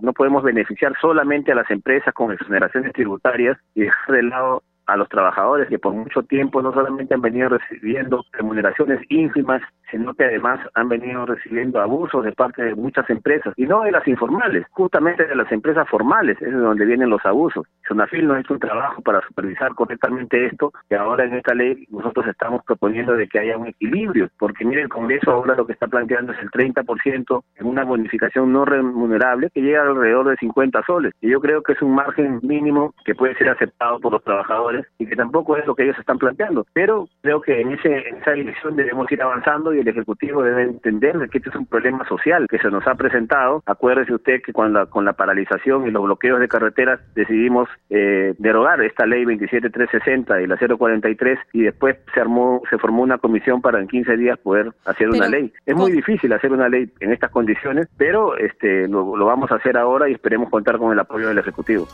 no 0.02 0.14
podemos 0.14 0.44
beneficiar 0.44 0.94
solamente 1.02 1.52
a 1.52 1.56
las 1.56 1.70
empresas 1.70 2.14
con 2.14 2.32
exoneraciones 2.32 2.94
tributarias 2.94 3.58
y 3.76 3.82
dejar 3.82 4.16
de 4.16 4.24
lado 4.24 4.64
a 4.86 4.96
los 4.96 5.10
trabajadores 5.10 5.68
que 5.68 5.80
por 5.80 5.94
mucho 5.94 6.24
tiempo 6.24 6.62
no 6.62 6.74
solamente 6.74 7.14
han 7.14 7.22
venido 7.22 7.50
recibiendo 7.50 8.24
remuneraciones 8.32 9.02
ínfimas, 9.10 9.62
sino 9.92 10.14
que 10.14 10.26
además 10.26 10.60
han 10.74 10.90
venido 10.90 11.26
recibiendo 11.26 11.82
abusos 11.82 12.24
de 12.24 12.32
parte 12.32 12.64
de 12.64 12.76
muchas 12.76 13.10
empresas, 13.10 13.54
y 13.58 13.66
no 13.66 13.82
de 13.84 13.92
las 13.92 14.08
informales, 14.08 14.66
justamente 14.72 15.26
de 15.26 15.36
las 15.36 15.52
empresas 15.52 15.88
formales, 15.90 16.42
es 16.42 16.52
de 16.52 16.58
donde 16.58 16.86
vienen 16.86 17.10
los 17.10 17.26
abusos. 17.26 17.66
Sonafil 17.88 18.28
no 18.28 18.34
ha 18.34 18.40
hecho 18.40 18.54
un 18.54 18.60
trabajo 18.60 19.02
para 19.02 19.22
supervisar 19.28 19.74
correctamente 19.76 20.46
esto, 20.46 20.72
que 20.90 20.96
ahora 20.96 21.26
en 21.26 21.36
esta 21.36 21.54
ley 21.54 21.86
nosotros 21.90 22.28
estamos 22.28 22.64
proponiendo 22.66 23.14
de 23.14 23.28
que 23.28 23.40
haya 23.40 23.58
un 23.58 23.68
equilibrio, 23.68 24.30
porque 24.38 24.66
mire, 24.66 24.82
el 24.82 24.90
Congreso 24.90 25.32
ahora 25.32 25.56
lo 25.56 25.66
que 25.66 25.74
está 25.74 25.88
planteando 25.88 26.34
es 26.34 26.40
el 26.40 26.52
30% 26.52 27.44
en 27.56 27.66
una 27.66 27.84
bonificación 27.84 28.52
no 28.52 28.66
remunerable 28.66 29.50
que 29.54 29.62
llega 29.62 29.82
alrededor 29.82 30.30
de 30.30 30.38
50 30.38 30.84
soles, 30.86 31.14
y 31.22 31.30
yo 31.30 31.40
creo 31.40 31.62
que 31.64 31.74
es 31.74 31.82
un 31.82 31.96
margen 31.96 32.40
mínimo 32.44 32.94
que 33.06 33.16
puede 33.16 33.36
ser 33.36 33.50
aceptado 33.50 34.00
por 34.00 34.12
los 34.12 34.24
trabajadores 34.24 34.86
y 34.98 35.06
que 35.06 35.16
tampoco 35.16 35.58
es 35.58 35.66
lo 35.66 35.76
que 35.76 35.84
ellos 35.84 36.00
están 36.00 36.18
planteando. 36.18 36.66
Pero 36.74 37.08
creo 37.22 37.42
que 37.42 37.62
en, 37.62 37.72
ese, 37.72 38.10
esa 38.10 38.32
dirección 38.32 38.76
debemos 38.76 39.12
ir 39.12 39.22
avanzando 39.22 39.74
y 39.74 39.77
el 39.80 39.88
Ejecutivo 39.88 40.44
debe 40.44 40.64
entender 40.64 41.16
que 41.30 41.38
este 41.38 41.50
es 41.50 41.56
un 41.56 41.66
problema 41.66 42.08
social 42.08 42.48
que 42.50 42.60
se 42.60 42.70
nos 42.70 42.86
ha 42.88 42.96
presentado. 42.96 43.64
Acuérdese 43.66 44.14
usted 44.14 44.42
que 44.46 44.54
con 44.54 44.74
la, 44.74 44.86
con 44.86 45.06
la 45.06 45.14
paralización 45.14 45.88
y 45.88 45.92
los 45.92 46.04
bloqueos 46.04 46.40
de 46.40 46.48
carreteras 46.48 47.00
decidimos 47.16 47.70
eh, 47.90 48.34
derogar 48.38 48.82
esta 48.82 49.06
ley 49.06 49.26
27360 49.26 50.42
y 50.42 50.48
la 50.48 50.58
043 50.58 51.40
y 51.54 51.64
después 51.64 51.98
se 52.14 52.20
armó 52.20 52.62
se 52.70 52.78
formó 52.78 53.04
una 53.04 53.18
comisión 53.18 53.62
para 53.62 53.80
en 53.80 53.88
15 53.88 54.18
días 54.18 54.38
poder 54.40 54.72
hacer 54.86 55.10
una 55.10 55.28
ley. 55.28 55.52
Es 55.66 55.76
muy 55.76 55.92
difícil 55.92 56.32
hacer 56.34 56.52
una 56.52 56.70
ley 56.70 56.92
en 57.00 57.12
estas 57.12 57.32
condiciones, 57.32 57.88
pero 57.98 58.38
este 58.38 58.88
lo, 58.88 59.16
lo 59.16 59.26
vamos 59.26 59.52
a 59.52 59.56
hacer 59.56 59.78
ahora 59.78 60.10
y 60.10 60.14
esperemos 60.14 60.50
contar 60.50 60.78
con 60.78 60.92
el 60.92 61.00
apoyo 61.00 61.28
del 61.28 61.38
Ejecutivo. 61.38 61.88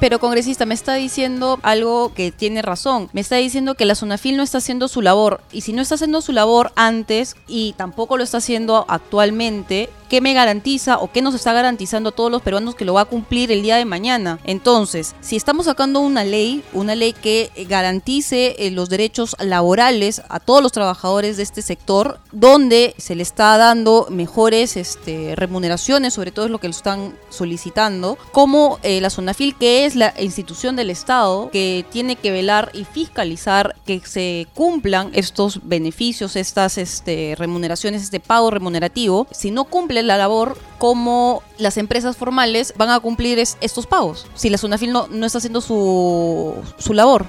Pero 0.00 0.20
congresista, 0.20 0.64
me 0.64 0.74
está 0.74 0.94
diciendo 0.94 1.58
algo 1.62 2.14
que 2.14 2.30
tiene 2.30 2.62
razón. 2.62 3.08
Me 3.12 3.20
está 3.20 3.36
diciendo 3.36 3.74
que 3.74 3.84
la 3.84 3.96
Sonafil 3.96 4.36
no 4.36 4.44
está 4.44 4.58
haciendo 4.58 4.86
su 4.86 5.02
labor. 5.02 5.40
Y 5.50 5.62
si 5.62 5.72
no 5.72 5.82
está 5.82 5.96
haciendo 5.96 6.20
su 6.20 6.32
labor 6.32 6.70
antes 6.76 7.34
y 7.48 7.72
tampoco 7.72 8.16
lo 8.16 8.22
está 8.22 8.38
haciendo 8.38 8.84
actualmente, 8.88 9.90
¿qué 10.08 10.20
me 10.20 10.34
garantiza 10.34 10.98
o 10.98 11.12
qué 11.12 11.22
nos 11.22 11.34
está 11.34 11.52
garantizando 11.52 12.10
a 12.10 12.12
todos 12.12 12.30
los 12.30 12.42
peruanos 12.42 12.74
que 12.74 12.84
lo 12.84 12.94
va 12.94 13.02
a 13.02 13.06
cumplir 13.06 13.52
el 13.52 13.62
día 13.62 13.76
de 13.76 13.84
mañana? 13.84 14.38
Entonces, 14.44 15.14
si 15.20 15.36
estamos 15.36 15.66
sacando 15.66 16.00
una 16.00 16.24
ley, 16.24 16.62
una 16.72 16.94
ley 16.94 17.12
que 17.12 17.50
garantice 17.68 18.56
eh, 18.58 18.70
los 18.70 18.88
derechos 18.88 19.36
laborales 19.38 20.22
a 20.28 20.40
todos 20.40 20.62
los 20.62 20.72
trabajadores 20.72 21.36
de 21.36 21.42
este 21.42 21.62
sector, 21.62 22.20
donde 22.32 22.94
se 22.98 23.14
le 23.14 23.22
está 23.22 23.56
dando 23.56 24.06
mejores 24.10 24.76
este, 24.76 25.34
remuneraciones, 25.36 26.14
sobre 26.14 26.32
todo 26.32 26.46
es 26.46 26.50
lo 26.50 26.58
que 26.58 26.68
lo 26.68 26.72
están 26.72 27.16
solicitando, 27.30 28.18
como 28.32 28.78
eh, 28.82 29.00
la 29.00 29.10
Sonafil, 29.10 29.56
que 29.56 29.84
es 29.84 29.96
la 29.96 30.14
institución 30.18 30.76
del 30.76 30.90
Estado 30.90 31.50
que 31.50 31.84
tiene 31.90 32.16
que 32.16 32.30
velar 32.30 32.70
y 32.72 32.84
fiscalizar 32.84 33.76
que 33.84 34.00
se 34.00 34.46
cumplan 34.54 35.10
estos 35.12 35.60
beneficios, 35.64 36.36
estas 36.36 36.78
este, 36.78 37.34
remuneraciones, 37.36 38.02
este 38.02 38.20
pago 38.20 38.50
remunerativo. 38.50 39.26
Si 39.30 39.50
no 39.50 39.64
la 40.02 40.16
labor, 40.16 40.56
¿cómo 40.78 41.42
las 41.58 41.76
empresas 41.76 42.16
formales 42.16 42.74
van 42.76 42.90
a 42.90 43.00
cumplir 43.00 43.38
estos 43.38 43.86
pagos? 43.86 44.26
Si 44.34 44.50
la 44.50 44.58
SUNAFIL 44.58 44.92
no, 44.92 45.06
no 45.08 45.26
está 45.26 45.38
haciendo 45.38 45.60
su, 45.60 46.54
su 46.78 46.94
labor. 46.94 47.26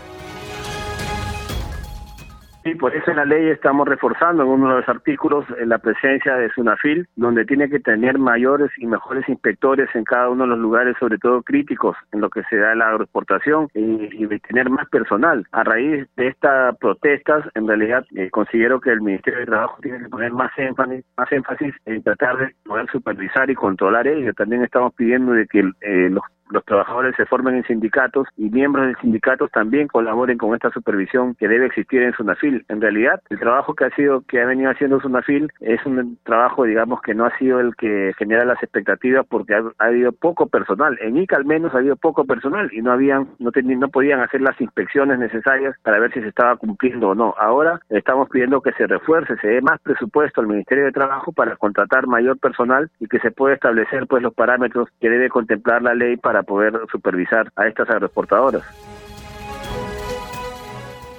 Sí, 2.69 2.75
por 2.75 2.95
eso 2.95 3.09
en 3.09 3.17
la 3.17 3.25
ley 3.25 3.49
estamos 3.49 3.87
reforzando 3.87 4.43
en 4.43 4.49
uno 4.49 4.69
de 4.69 4.81
los 4.81 4.89
artículos 4.89 5.43
eh, 5.57 5.65
la 5.65 5.79
presencia 5.79 6.35
de 6.35 6.51
SUNAFIL, 6.51 7.07
donde 7.15 7.43
tiene 7.43 7.67
que 7.67 7.79
tener 7.79 8.19
mayores 8.19 8.69
y 8.77 8.85
mejores 8.85 9.27
inspectores 9.27 9.89
en 9.95 10.03
cada 10.03 10.29
uno 10.29 10.43
de 10.43 10.51
los 10.51 10.59
lugares, 10.59 10.95
sobre 10.99 11.17
todo 11.17 11.41
críticos 11.41 11.97
en 12.11 12.21
lo 12.21 12.29
que 12.29 12.43
se 12.43 12.57
da 12.57 12.75
la 12.75 12.89
agroexportación 12.89 13.69
y, 13.73 14.27
tener 14.47 14.69
más 14.69 14.87
personal. 14.89 15.45
A 15.51 15.63
raíz 15.63 16.07
de 16.15 16.27
estas 16.27 16.77
protestas, 16.77 17.43
en 17.55 17.67
realidad 17.67 18.05
eh, 18.15 18.29
considero 18.29 18.79
que 18.79 18.91
el 18.91 19.01
Ministerio 19.01 19.39
de 19.39 19.45
Trabajo 19.47 19.77
tiene 19.81 19.99
que 19.99 20.09
poner 20.09 20.31
más 20.31 20.51
énfasis, 20.57 21.03
más 21.17 21.31
énfasis 21.31 21.73
en 21.85 22.03
tratar 22.03 22.37
de 22.37 22.55
poder 22.65 22.87
supervisar 22.91 23.49
y 23.49 23.55
controlar 23.55 24.07
ello. 24.07 24.31
También 24.33 24.63
estamos 24.63 24.93
pidiendo 24.93 25.31
de 25.33 25.47
que 25.47 25.59
eh, 25.81 26.09
los 26.09 26.23
los 26.49 26.65
trabajadores 26.65 27.15
se 27.15 27.25
formen 27.25 27.55
en 27.55 27.63
sindicatos 27.65 28.27
y 28.37 28.49
miembros 28.49 28.87
de 28.87 28.95
sindicatos 29.01 29.51
también 29.51 29.87
colaboren 29.87 30.37
con 30.37 30.53
esta 30.53 30.69
supervisión 30.71 31.35
que 31.35 31.47
debe 31.47 31.67
existir 31.67 32.01
en 32.01 32.13
Sunafil. 32.13 32.65
En 32.69 32.81
realidad, 32.81 33.21
el 33.29 33.39
trabajo 33.39 33.75
que 33.75 33.85
ha 33.85 33.95
sido 33.95 34.21
que 34.21 34.41
ha 34.41 34.45
venido 34.45 34.71
haciendo 34.71 34.99
Sunafil 34.99 35.51
es 35.59 35.85
un 35.85 36.17
trabajo, 36.23 36.63
digamos, 36.63 37.01
que 37.01 37.13
no 37.13 37.25
ha 37.25 37.37
sido 37.37 37.59
el 37.59 37.75
que 37.75 38.13
genera 38.17 38.45
las 38.45 38.61
expectativas 38.63 39.25
porque 39.27 39.55
ha, 39.55 39.63
habido 39.77 40.11
poco 40.11 40.47
personal. 40.47 40.97
En 41.01 41.17
ICA 41.17 41.37
al 41.37 41.45
menos 41.45 41.73
ha 41.73 41.79
habido 41.79 41.95
poco 41.95 42.25
personal 42.25 42.69
y 42.73 42.81
no 42.81 42.91
habían 42.91 43.29
no 43.39 43.51
tenían, 43.51 43.79
no 43.79 43.89
podían 43.89 44.21
hacer 44.21 44.41
las 44.41 44.59
inspecciones 44.59 45.19
necesarias 45.19 45.75
para 45.83 45.99
ver 45.99 46.11
si 46.13 46.21
se 46.21 46.29
estaba 46.29 46.55
cumpliendo 46.57 47.09
o 47.09 47.15
no. 47.15 47.35
Ahora 47.37 47.79
estamos 47.89 48.29
pidiendo 48.29 48.61
que 48.61 48.71
se 48.73 48.87
refuerce, 48.87 49.37
se 49.37 49.47
dé 49.47 49.61
más 49.61 49.79
presupuesto 49.81 50.41
al 50.41 50.47
Ministerio 50.47 50.85
de 50.85 50.91
Trabajo 50.91 51.31
para 51.31 51.55
contratar 51.55 52.07
mayor 52.07 52.39
personal 52.39 52.89
y 52.99 53.07
que 53.07 53.19
se 53.19 53.31
pueda 53.31 53.55
establecer 53.55 54.07
pues 54.07 54.23
los 54.23 54.33
parámetros 54.33 54.89
que 54.99 55.09
debe 55.09 55.29
contemplar 55.29 55.81
la 55.81 55.93
ley 55.93 56.17
para 56.17 56.38
poder 56.43 56.73
supervisar 56.91 57.51
a 57.55 57.67
estas 57.67 57.89
agroexportadoras. 57.89 58.63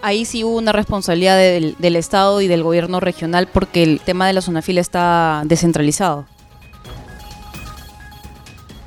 Ahí 0.03 0.25
sí 0.25 0.45
hubo 0.45 0.57
una 0.57 0.73
responsabilidad 0.73 1.37
del, 1.37 1.77
del 1.79 1.97
Estado 1.97 2.41
y 2.41 2.49
del 2.49 2.63
gobierno 2.63 3.01
regional 3.01 3.49
porque 3.53 3.83
el 3.83 4.01
tema 4.01 4.27
de 4.27 4.33
la 4.33 4.41
zona 4.41 4.63
fila 4.63 4.81
está 4.81 5.43
descentralizado. 5.45 6.27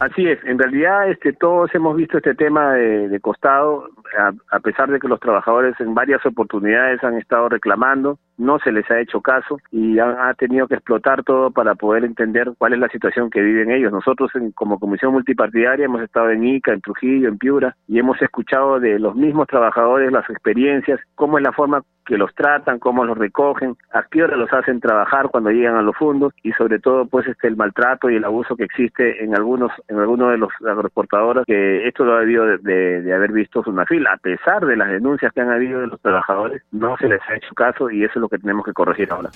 Así 0.04 0.28
es, 0.28 0.38
en 0.44 0.60
realidad 0.60 1.10
este, 1.10 1.32
todos 1.32 1.74
hemos 1.74 1.96
visto 1.96 2.18
este 2.18 2.36
tema 2.36 2.74
de, 2.74 3.20
costado, 3.22 3.88
a, 4.18 4.60
pesar 4.60 4.90
de 4.90 5.00
que 5.00 5.08
los 5.08 5.20
trabajadores 5.20 5.80
en 5.80 5.94
varias 5.94 6.26
oportunidades 6.26 7.04
han 7.04 7.18
estado 7.18 7.50
reclamando, 7.50 8.20
no 8.38 8.60
se 8.60 8.72
les 8.72 8.90
ha 8.90 9.00
hecho 9.00 9.22
caso 9.22 9.60
y 9.72 10.00
han 10.00 10.16
ha 10.20 10.34
tenido 10.34 10.68
que 10.68 10.76
explotar 10.76 11.24
todo 11.24 11.52
para 11.52 11.76
poder 11.76 12.04
entender 12.04 12.52
cuál 12.58 12.74
es 12.74 12.80
la 12.80 12.90
situación 12.90 13.30
que 13.30 13.42
viven 13.42 13.72
ellos. 13.72 13.92
Nosotros 13.92 14.32
como 14.56 14.80
comisión 14.80 15.14
multipartidaria 15.14 15.86
hemos 15.86 16.02
estado 16.02 16.32
en 16.32 16.44
Ica, 16.46 16.74
en 16.74 16.82
Trujillo, 16.82 17.28
en 17.28 17.38
Piura 17.38 17.76
y 17.88 18.00
hemos 18.00 18.22
escuchado 18.22 18.80
de 18.80 19.00
los 19.00 19.16
mismos 19.16 19.48
trabajadores 19.48 20.12
las 20.12 20.30
experiencias, 20.30 21.00
cómo 21.16 21.38
es 21.38 21.44
la 21.44 21.52
forma 21.52 21.84
que 22.06 22.18
los 22.18 22.34
tratan, 22.36 22.80
cómo 22.80 23.06
los 23.06 23.18
recogen, 23.18 23.76
a 23.92 24.04
qué 24.04 24.24
hora 24.24 24.36
los 24.36 24.52
hacen 24.52 24.80
trabajar 24.80 25.30
cuando 25.30 25.52
llegan 25.52 25.76
a 25.76 25.82
los 25.82 25.96
fondos 25.96 26.34
y 26.44 26.52
sobre 26.54 26.80
todo 26.80 27.06
pues 27.06 27.28
este 27.28 27.48
el 27.48 27.56
maltrato 27.56 28.10
y 28.10 28.16
el 28.16 28.26
abuso 28.26 28.56
que 28.56 28.66
existe 28.66 29.24
en 29.24 29.36
algunos 29.36 29.72
en 29.88 30.00
algunos 30.00 30.32
de 30.32 30.38
los 30.38 30.52
agroexportadores 30.60 31.46
que 31.46 31.88
esto 31.88 32.04
lo 32.04 32.16
ha 32.16 32.20
debido 32.20 32.46
de, 32.58 33.14
haber 33.14 33.32
visto 33.32 33.64
A 34.08 34.18
pesar 34.18 34.66
de 34.66 34.76
las 34.76 34.90
denuncias 34.90 35.32
que 35.34 35.42
han 35.42 35.52
habido 35.52 35.82
de 35.82 35.88
los 35.88 36.02
trabajadores 36.02 36.62
no 36.72 36.98
se 36.98 37.08
les 37.08 37.22
ha 37.30 37.36
hecho 37.36 37.54
caso 37.56 37.90
y 37.90 38.04
eso 38.04 38.14
es 38.16 38.22
lo 38.22 38.30
que 38.30 38.38
tenemos 38.38 38.66
que 38.66 38.74
corregir 38.74 39.12
ahora. 39.12 39.30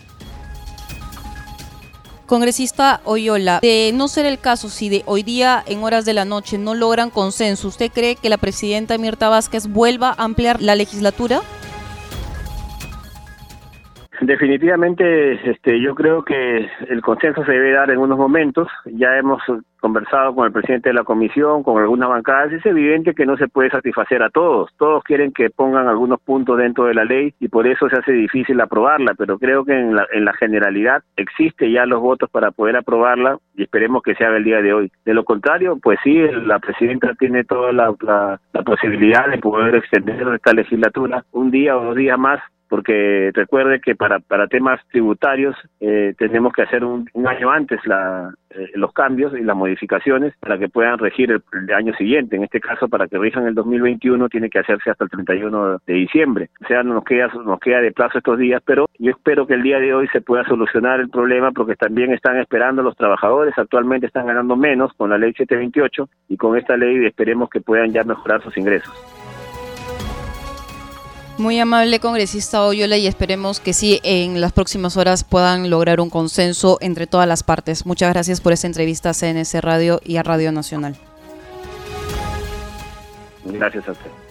Congresista 2.27 2.99
Oyola, 3.05 3.59
de 3.61 3.91
no 3.93 4.09
ser 4.09 4.25
el 4.25 4.37
caso, 4.37 4.67
si 4.67 4.89
de 4.89 5.01
hoy 5.05 5.23
día 5.23 5.63
en 5.65 5.81
horas 5.83 6.03
de 6.03 6.13
la 6.13 6.25
noche 6.25 6.57
no 6.57 6.75
logran 6.75 7.09
consenso, 7.09 7.69
¿usted 7.69 7.89
cree 7.89 8.17
que 8.17 8.27
la 8.27 8.37
presidenta 8.37 8.97
Mirta 8.97 9.29
Vázquez 9.29 9.67
vuelva 9.67 10.09
a 10.09 10.25
ampliar 10.25 10.61
la 10.61 10.75
legislatura? 10.75 11.39
Definitivamente, 14.27 15.49
este, 15.49 15.79
yo 15.79 15.95
creo 15.95 16.21
que 16.25 16.69
el 16.89 17.01
consenso 17.01 17.45
se 17.45 17.53
debe 17.53 17.71
dar 17.71 17.89
en 17.91 17.99
unos 17.99 18.17
momentos. 18.17 18.67
Ya 18.83 19.17
hemos 19.17 19.41
conversado 19.79 20.35
con 20.35 20.45
el 20.45 20.51
presidente 20.51 20.89
de 20.89 20.95
la 20.95 21.05
comisión, 21.05 21.63
con 21.63 21.81
algunas 21.81 22.09
bancadas. 22.09 22.51
Es 22.51 22.65
evidente 22.65 23.13
que 23.13 23.25
no 23.25 23.37
se 23.37 23.47
puede 23.47 23.69
satisfacer 23.69 24.21
a 24.21 24.29
todos. 24.29 24.69
Todos 24.77 25.01
quieren 25.05 25.31
que 25.31 25.49
pongan 25.49 25.87
algunos 25.87 26.19
puntos 26.19 26.57
dentro 26.57 26.87
de 26.87 26.95
la 26.95 27.05
ley 27.05 27.33
y 27.39 27.47
por 27.47 27.67
eso 27.67 27.87
se 27.87 27.95
hace 27.95 28.11
difícil 28.11 28.59
aprobarla. 28.59 29.13
Pero 29.17 29.39
creo 29.39 29.63
que 29.63 29.79
en 29.79 29.95
la, 29.95 30.05
en 30.11 30.25
la 30.25 30.33
generalidad 30.33 31.03
existe 31.15 31.71
ya 31.71 31.85
los 31.85 32.01
votos 32.01 32.29
para 32.29 32.51
poder 32.51 32.75
aprobarla 32.75 33.37
y 33.55 33.63
esperemos 33.63 34.03
que 34.03 34.15
se 34.15 34.25
haga 34.25 34.35
el 34.35 34.43
día 34.43 34.61
de 34.61 34.73
hoy. 34.73 34.91
De 35.05 35.13
lo 35.13 35.23
contrario, 35.23 35.79
pues 35.81 35.99
sí, 36.03 36.19
la 36.43 36.59
presidenta 36.59 37.13
tiene 37.13 37.45
toda 37.45 37.71
la, 37.71 37.95
la 38.51 38.61
posibilidad 38.63 39.29
de 39.29 39.37
poder 39.37 39.73
extender 39.75 40.27
esta 40.35 40.51
legislatura 40.51 41.23
un 41.31 41.49
día 41.49 41.77
o 41.77 41.85
dos 41.85 41.95
días 41.95 42.19
más 42.19 42.41
porque 42.69 43.31
recuerde 43.33 43.79
que 43.79 43.95
para, 43.95 44.19
para 44.19 44.47
temas 44.47 44.79
tributarios 44.91 45.55
eh, 45.79 46.13
tenemos 46.17 46.53
que 46.53 46.63
hacer 46.63 46.83
un, 46.83 47.07
año 47.27 47.49
antes 47.51 47.79
la, 47.85 48.33
eh, 48.49 48.71
los 48.75 48.93
cambios 48.93 49.33
y 49.37 49.43
las 49.43 49.55
modificaciones 49.55 50.33
para 50.39 50.57
que 50.57 50.69
puedan 50.69 50.97
regir 50.97 51.31
el, 51.31 51.73
año 51.73 51.93
siguiente. 51.95 52.35
En 52.35 52.43
este 52.43 52.59
caso, 52.59 52.87
para 52.87 53.07
que 53.07 53.17
rijan 53.17 53.45
el 53.45 53.55
2021, 53.55 54.29
tiene 54.29 54.49
que 54.49 54.59
hacerse 54.59 54.89
hasta 54.89 55.03
el 55.03 55.09
31 55.09 55.79
de 55.85 55.93
diciembre. 55.93 56.49
O 56.63 56.67
sea, 56.67 56.83
nos 56.83 57.03
queda, 57.03 57.27
nos 57.27 57.59
queda 57.59 57.81
de 57.81 57.91
plazo 57.91 58.17
estos 58.17 58.37
días, 58.37 58.61
pero 58.65 58.87
yo 58.99 59.11
espero 59.11 59.45
que 59.45 59.53
el 59.53 59.63
día 59.63 59.79
de 59.79 59.93
hoy 59.93 60.07
se 60.09 60.21
pueda 60.21 60.43
solucionar 60.45 60.99
el 60.99 61.09
problema 61.09 61.51
porque 61.51 61.75
también 61.75 62.13
están 62.13 62.37
esperando 62.37 62.81
los 62.81 62.95
trabajadores. 62.95 63.53
Actualmente 63.57 64.07
están 64.07 64.27
ganando 64.27 64.55
menos 64.55 64.93
con 64.93 65.09
la 65.09 65.17
ley 65.17 65.33
728 65.33 66.09
y 66.29 66.37
con 66.37 66.57
esta 66.57 66.77
ley 66.77 67.05
esperemos 67.05 67.49
que 67.49 67.61
puedan 67.61 67.91
ya 67.91 68.03
mejorar 68.03 68.41
sus 68.41 68.57
ingresos. 68.57 69.36
Muy 71.37 71.59
amable 71.59 71.99
congresista 71.99 72.63
Oyola 72.63 72.97
y 72.97 73.05
esperemos 73.05 73.59
que 73.59 73.73
sí 73.73 73.99
en 74.03 74.41
las 74.41 74.53
próximas 74.53 74.97
horas 74.97 75.23
puedan 75.23 75.69
lograr 75.69 76.01
un 76.01 76.09
consenso 76.09 76.79
entre 76.81 77.05
todas 77.05 77.27
las 77.27 77.43
partes. 77.43 77.85
Muchas 77.85 78.11
gracias 78.11 78.41
por 78.41 78.53
esta 78.53 78.65
entrevista 78.65 79.11
a 79.11 79.13
CNS 79.13 79.61
Radio 79.61 80.01
y 80.03 80.17
a 80.17 80.23
Radio 80.23 80.51
Nacional. 80.51 80.95
Gracias 83.45 83.87
a 83.87 83.91
usted. 83.91 84.26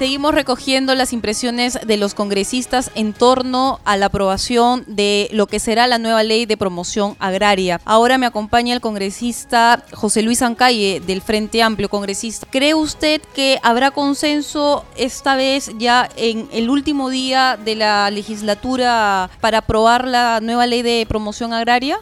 Seguimos 0.00 0.34
recogiendo 0.34 0.94
las 0.94 1.12
impresiones 1.12 1.78
de 1.86 1.98
los 1.98 2.14
congresistas 2.14 2.90
en 2.94 3.12
torno 3.12 3.80
a 3.84 3.98
la 3.98 4.06
aprobación 4.06 4.82
de 4.86 5.28
lo 5.30 5.46
que 5.46 5.60
será 5.60 5.86
la 5.86 5.98
nueva 5.98 6.22
ley 6.22 6.46
de 6.46 6.56
promoción 6.56 7.16
agraria. 7.18 7.82
Ahora 7.84 8.16
me 8.16 8.24
acompaña 8.24 8.72
el 8.72 8.80
congresista 8.80 9.84
José 9.92 10.22
Luis 10.22 10.40
Ancalle 10.40 11.02
del 11.06 11.20
Frente 11.20 11.62
Amplio. 11.62 11.90
Congresista, 11.90 12.46
¿cree 12.50 12.72
usted 12.72 13.20
que 13.34 13.58
habrá 13.62 13.90
consenso 13.90 14.86
esta 14.96 15.36
vez 15.36 15.70
ya 15.76 16.08
en 16.16 16.48
el 16.50 16.70
último 16.70 17.10
día 17.10 17.58
de 17.62 17.76
la 17.76 18.10
legislatura 18.10 19.28
para 19.42 19.58
aprobar 19.58 20.08
la 20.08 20.40
nueva 20.40 20.66
ley 20.66 20.80
de 20.80 21.04
promoción 21.06 21.52
agraria? 21.52 22.00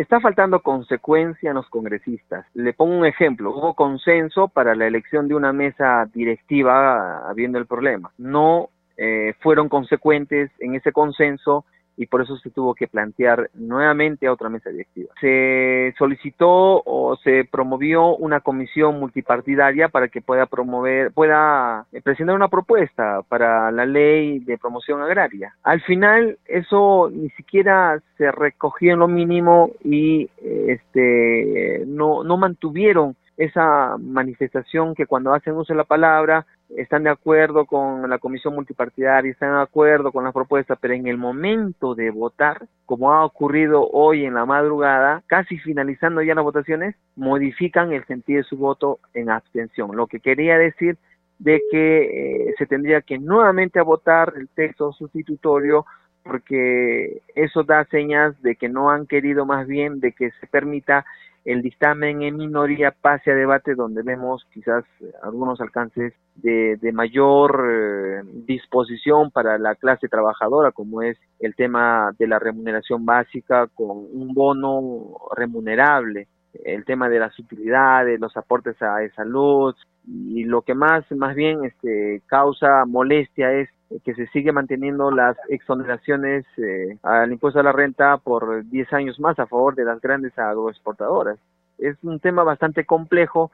Está 0.00 0.18
faltando 0.18 0.60
consecuencia 0.60 1.50
en 1.50 1.56
los 1.56 1.68
congresistas. 1.68 2.46
Le 2.54 2.72
pongo 2.72 2.96
un 2.96 3.04
ejemplo. 3.04 3.50
Hubo 3.50 3.74
consenso 3.74 4.48
para 4.48 4.74
la 4.74 4.86
elección 4.86 5.28
de 5.28 5.34
una 5.34 5.52
mesa 5.52 6.08
directiva 6.14 7.28
habiendo 7.28 7.58
el 7.58 7.66
problema. 7.66 8.10
No 8.16 8.70
eh, 8.96 9.34
fueron 9.40 9.68
consecuentes 9.68 10.50
en 10.58 10.74
ese 10.74 10.92
consenso 10.92 11.66
y 12.00 12.06
por 12.06 12.22
eso 12.22 12.34
se 12.38 12.48
tuvo 12.48 12.74
que 12.74 12.88
plantear 12.88 13.50
nuevamente 13.52 14.26
a 14.26 14.32
otra 14.32 14.48
mesa 14.48 14.70
directiva. 14.70 15.12
Se 15.20 15.94
solicitó 15.98 16.82
o 16.82 17.18
se 17.22 17.44
promovió 17.44 18.16
una 18.16 18.40
comisión 18.40 18.98
multipartidaria 18.98 19.90
para 19.90 20.08
que 20.08 20.22
pueda 20.22 20.46
promover, 20.46 21.12
pueda 21.12 21.84
presentar 22.02 22.34
una 22.34 22.48
propuesta 22.48 23.20
para 23.28 23.70
la 23.70 23.84
ley 23.84 24.38
de 24.38 24.56
promoción 24.56 25.02
agraria. 25.02 25.54
Al 25.62 25.82
final 25.82 26.38
eso 26.46 27.10
ni 27.12 27.28
siquiera 27.30 28.00
se 28.16 28.32
recogió 28.32 28.94
en 28.94 29.00
lo 29.00 29.08
mínimo 29.08 29.72
y 29.84 30.30
este 30.40 31.84
no, 31.86 32.24
no 32.24 32.38
mantuvieron 32.38 33.14
esa 33.36 33.98
manifestación 33.98 34.94
que 34.94 35.04
cuando 35.04 35.34
hacen 35.34 35.54
uso 35.54 35.74
de 35.74 35.78
la 35.78 35.84
palabra 35.84 36.46
están 36.76 37.04
de 37.04 37.10
acuerdo 37.10 37.66
con 37.66 38.08
la 38.08 38.18
comisión 38.18 38.54
multipartidaria, 38.54 39.30
están 39.30 39.54
de 39.54 39.62
acuerdo 39.62 40.12
con 40.12 40.24
la 40.24 40.32
propuesta, 40.32 40.76
pero 40.76 40.94
en 40.94 41.06
el 41.06 41.16
momento 41.16 41.94
de 41.94 42.10
votar, 42.10 42.66
como 42.86 43.12
ha 43.12 43.24
ocurrido 43.24 43.88
hoy 43.90 44.24
en 44.24 44.34
la 44.34 44.46
madrugada, 44.46 45.22
casi 45.26 45.58
finalizando 45.58 46.22
ya 46.22 46.34
las 46.34 46.44
votaciones, 46.44 46.94
modifican 47.16 47.92
el 47.92 48.04
sentido 48.06 48.38
de 48.38 48.48
su 48.48 48.56
voto 48.56 49.00
en 49.14 49.30
abstención. 49.30 49.96
Lo 49.96 50.06
que 50.06 50.20
quería 50.20 50.58
decir 50.58 50.96
de 51.38 51.62
que 51.70 52.50
eh, 52.50 52.54
se 52.58 52.66
tendría 52.66 53.00
que 53.00 53.18
nuevamente 53.18 53.80
votar 53.80 54.34
el 54.36 54.48
texto 54.48 54.92
sustitutorio 54.92 55.86
porque 56.22 57.22
eso 57.34 57.62
da 57.62 57.84
señas 57.86 58.40
de 58.42 58.56
que 58.56 58.68
no 58.68 58.90
han 58.90 59.06
querido 59.06 59.46
más 59.46 59.66
bien 59.66 60.00
de 60.00 60.12
que 60.12 60.30
se 60.32 60.46
permita 60.46 61.06
el 61.44 61.62
dictamen 61.62 62.22
en 62.22 62.36
minoría 62.36 62.90
pase 62.90 63.30
a 63.30 63.34
debate 63.34 63.74
donde 63.74 64.02
vemos 64.02 64.46
quizás 64.52 64.84
algunos 65.22 65.60
alcances 65.60 66.12
de, 66.34 66.78
mayor 66.92 67.66
eh, 67.70 68.22
disposición 68.46 69.30
para 69.30 69.58
la 69.58 69.74
clase 69.74 70.08
trabajadora, 70.08 70.72
como 70.72 71.02
es 71.02 71.18
el 71.38 71.54
tema 71.54 72.10
de 72.18 72.26
la 72.26 72.38
remuneración 72.38 73.06
básica 73.06 73.68
con 73.74 73.90
un 73.90 74.34
bono 74.34 75.16
remunerable, 75.36 76.28
el 76.64 76.84
tema 76.84 77.08
de 77.08 77.18
las 77.18 77.38
utilidades, 77.38 78.20
los 78.20 78.36
aportes 78.36 78.80
a 78.82 78.98
salud 79.14 79.74
y 80.06 80.44
lo 80.44 80.62
que 80.62 80.74
más 80.74 81.04
más 81.12 81.34
bien 81.34 81.64
este 81.64 82.22
causa 82.26 82.84
molestia 82.86 83.52
es 83.52 83.68
que 84.04 84.14
se 84.14 84.26
sigue 84.28 84.52
manteniendo 84.52 85.10
las 85.10 85.36
exoneraciones 85.48 86.44
eh, 86.56 86.96
al 87.02 87.32
impuesto 87.32 87.60
a 87.60 87.64
la 87.64 87.72
renta 87.72 88.16
por 88.18 88.64
10 88.68 88.92
años 88.92 89.18
más 89.18 89.38
a 89.38 89.46
favor 89.46 89.74
de 89.74 89.84
las 89.84 90.00
grandes 90.00 90.36
agroexportadoras. 90.38 91.38
Es 91.78 91.96
un 92.02 92.20
tema 92.20 92.44
bastante 92.44 92.84
complejo 92.84 93.50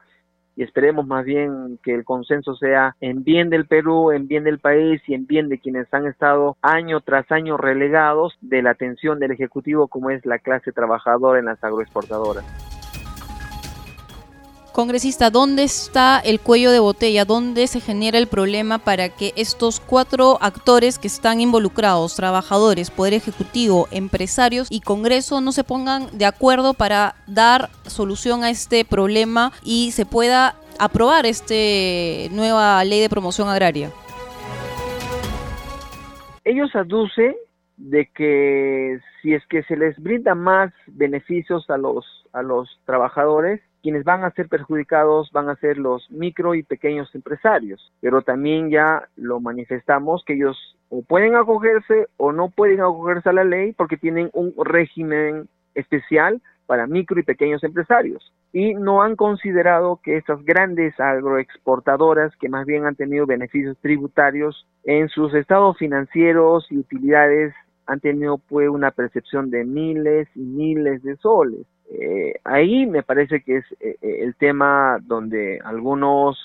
y 0.55 0.63
esperemos 0.63 1.05
más 1.07 1.25
bien 1.25 1.79
que 1.83 1.93
el 1.93 2.03
consenso 2.03 2.55
sea 2.55 2.95
en 2.99 3.23
bien 3.23 3.49
del 3.49 3.67
Perú, 3.67 4.11
en 4.11 4.27
bien 4.27 4.43
del 4.43 4.59
país 4.59 5.01
y 5.07 5.13
en 5.13 5.25
bien 5.25 5.49
de 5.49 5.59
quienes 5.59 5.91
han 5.93 6.07
estado 6.07 6.57
año 6.61 7.01
tras 7.01 7.31
año 7.31 7.57
relegados 7.57 8.35
de 8.41 8.61
la 8.61 8.71
atención 8.71 9.19
del 9.19 9.31
Ejecutivo 9.31 9.87
como 9.87 10.09
es 10.09 10.25
la 10.25 10.39
clase 10.39 10.71
trabajadora 10.71 11.39
en 11.39 11.45
las 11.45 11.63
agroexportadoras. 11.63 12.76
Congresista, 14.77 15.31
¿dónde 15.31 15.63
está 15.63 16.19
el 16.19 16.39
cuello 16.39 16.69
de 16.69 16.77
botella? 16.77 17.25
¿Dónde 17.25 17.65
se 17.65 17.79
genera 17.79 18.19
el 18.19 18.27
problema 18.27 18.77
para 18.77 19.09
que 19.09 19.33
estos 19.35 19.79
cuatro 19.79 20.37
actores 20.39 20.99
que 20.99 21.07
están 21.07 21.41
involucrados, 21.41 22.15
trabajadores, 22.15 22.91
Poder 22.91 23.15
Ejecutivo, 23.15 23.87
empresarios 23.89 24.67
y 24.69 24.81
Congreso, 24.81 25.41
no 25.41 25.51
se 25.51 25.63
pongan 25.63 26.15
de 26.15 26.25
acuerdo 26.25 26.75
para 26.75 27.15
dar 27.25 27.69
solución 27.87 28.43
a 28.43 28.51
este 28.51 28.85
problema 28.85 29.51
y 29.63 29.93
se 29.93 30.05
pueda 30.05 30.53
aprobar 30.77 31.25
esta 31.25 31.55
nueva 32.29 32.83
ley 32.83 33.01
de 33.01 33.09
promoción 33.09 33.49
agraria? 33.49 33.89
Ellos 36.45 36.69
aducen 36.75 37.35
de 37.77 38.11
que 38.13 38.99
si 39.23 39.33
es 39.33 39.43
que 39.47 39.63
se 39.63 39.75
les 39.75 39.97
brinda 39.97 40.35
más 40.35 40.71
beneficios 40.85 41.67
a 41.71 41.77
los 41.77 42.05
a 42.33 42.43
los 42.43 42.79
trabajadores, 42.85 43.61
quienes 43.81 44.03
van 44.03 44.23
a 44.23 44.31
ser 44.31 44.47
perjudicados 44.47 45.31
van 45.31 45.49
a 45.49 45.55
ser 45.55 45.77
los 45.77 46.09
micro 46.09 46.55
y 46.55 46.63
pequeños 46.63 47.13
empresarios, 47.15 47.91
pero 48.01 48.21
también 48.21 48.69
ya 48.69 49.07
lo 49.15 49.39
manifestamos 49.39 50.23
que 50.25 50.33
ellos 50.33 50.57
o 50.89 51.01
pueden 51.01 51.35
acogerse 51.35 52.07
o 52.17 52.31
no 52.31 52.49
pueden 52.49 52.81
acogerse 52.81 53.29
a 53.29 53.33
la 53.33 53.43
ley 53.43 53.73
porque 53.73 53.97
tienen 53.97 54.29
un 54.33 54.53
régimen 54.57 55.47
especial 55.75 56.41
para 56.65 56.87
micro 56.87 57.19
y 57.19 57.23
pequeños 57.23 57.63
empresarios. 57.63 58.31
Y 58.53 58.73
no 58.73 59.01
han 59.01 59.15
considerado 59.15 59.99
que 60.03 60.17
estas 60.17 60.43
grandes 60.43 60.99
agroexportadoras 60.99 62.35
que 62.37 62.49
más 62.49 62.65
bien 62.65 62.85
han 62.85 62.95
tenido 62.95 63.25
beneficios 63.25 63.77
tributarios 63.81 64.67
en 64.83 65.09
sus 65.09 65.33
estados 65.33 65.77
financieros 65.77 66.67
y 66.69 66.77
utilidades 66.77 67.53
han 67.85 68.01
tenido 68.01 68.37
pues 68.37 68.69
una 68.69 68.91
percepción 68.91 69.49
de 69.49 69.63
miles 69.63 70.27
y 70.35 70.41
miles 70.41 71.01
de 71.03 71.15
soles 71.17 71.65
eh, 71.89 72.39
ahí 72.43 72.85
me 72.85 73.03
parece 73.03 73.41
que 73.41 73.57
es 73.57 73.65
eh, 73.79 73.97
eh, 74.01 74.19
el 74.21 74.35
tema 74.35 74.99
donde 75.01 75.59
algunos 75.63 76.37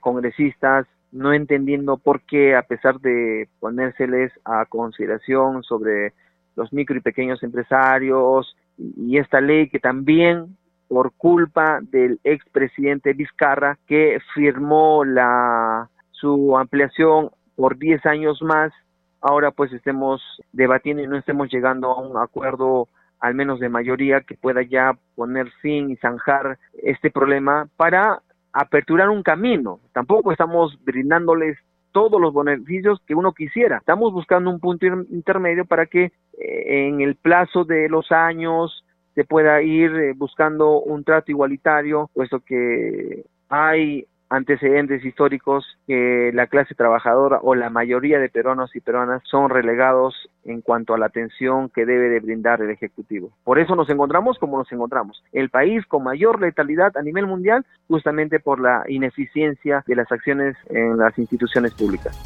congresistas 0.00 0.86
no 1.12 1.32
entendiendo 1.32 1.96
por 1.96 2.20
qué, 2.22 2.54
a 2.54 2.62
pesar 2.62 3.00
de 3.00 3.48
ponérseles 3.60 4.32
a 4.44 4.66
consideración 4.66 5.62
sobre 5.62 6.12
los 6.56 6.72
micro 6.72 6.96
y 6.96 7.00
pequeños 7.00 7.42
empresarios 7.42 8.56
y, 8.76 9.16
esta 9.16 9.40
ley 9.40 9.68
que 9.70 9.78
también 9.78 10.56
por 10.88 11.12
culpa 11.12 11.80
del 11.82 12.20
expresidente 12.24 13.12
Vizcarra 13.12 13.78
que 13.86 14.18
firmó 14.34 15.04
la 15.04 15.88
su 16.10 16.58
ampliación 16.58 17.30
por 17.56 17.78
10 17.78 18.04
años 18.06 18.42
más, 18.42 18.72
ahora 19.20 19.50
pues 19.50 19.72
estemos 19.72 20.20
debatiendo 20.52 21.02
y 21.02 21.06
no 21.06 21.16
estemos 21.16 21.48
llegando 21.50 21.90
a 21.90 22.00
un 22.00 22.16
acuerdo 22.16 22.88
al 23.20 23.34
menos 23.34 23.60
de 23.60 23.68
mayoría, 23.68 24.20
que 24.20 24.34
pueda 24.34 24.62
ya 24.62 24.96
poner 25.14 25.50
fin 25.62 25.90
y 25.90 25.96
zanjar 25.96 26.58
este 26.82 27.10
problema 27.10 27.68
para 27.76 28.22
aperturar 28.52 29.08
un 29.10 29.22
camino. 29.22 29.80
Tampoco 29.92 30.32
estamos 30.32 30.78
brindándoles 30.84 31.58
todos 31.92 32.20
los 32.20 32.34
beneficios 32.34 33.00
que 33.06 33.14
uno 33.14 33.32
quisiera. 33.32 33.78
Estamos 33.78 34.12
buscando 34.12 34.50
un 34.50 34.60
punto 34.60 34.86
intermedio 34.86 35.64
para 35.64 35.86
que 35.86 36.04
eh, 36.38 36.88
en 36.88 37.00
el 37.00 37.16
plazo 37.16 37.64
de 37.64 37.88
los 37.88 38.12
años 38.12 38.84
se 39.14 39.24
pueda 39.24 39.62
ir 39.62 39.90
eh, 39.96 40.12
buscando 40.14 40.80
un 40.80 41.02
trato 41.02 41.32
igualitario, 41.32 42.10
puesto 42.14 42.40
que 42.40 43.24
hay 43.48 44.06
antecedentes 44.30 45.04
históricos 45.04 45.64
que 45.86 46.30
la 46.34 46.46
clase 46.46 46.74
trabajadora 46.74 47.40
o 47.42 47.54
la 47.54 47.70
mayoría 47.70 48.18
de 48.18 48.28
peruanos 48.28 48.74
y 48.76 48.80
peruanas 48.80 49.22
son 49.24 49.50
relegados 49.50 50.14
en 50.44 50.60
cuanto 50.60 50.94
a 50.94 50.98
la 50.98 51.06
atención 51.06 51.68
que 51.70 51.86
debe 51.86 52.08
de 52.08 52.20
brindar 52.20 52.60
el 52.60 52.70
Ejecutivo. 52.70 53.30
Por 53.44 53.58
eso 53.58 53.74
nos 53.74 53.88
encontramos 53.90 54.38
como 54.38 54.58
nos 54.58 54.70
encontramos, 54.72 55.22
el 55.32 55.50
país 55.50 55.84
con 55.86 56.04
mayor 56.04 56.40
letalidad 56.40 56.96
a 56.96 57.02
nivel 57.02 57.26
mundial 57.26 57.64
justamente 57.88 58.40
por 58.40 58.60
la 58.60 58.84
ineficiencia 58.88 59.82
de 59.86 59.96
las 59.96 60.10
acciones 60.12 60.56
en 60.68 60.98
las 60.98 61.18
instituciones 61.18 61.74
públicas. 61.74 62.16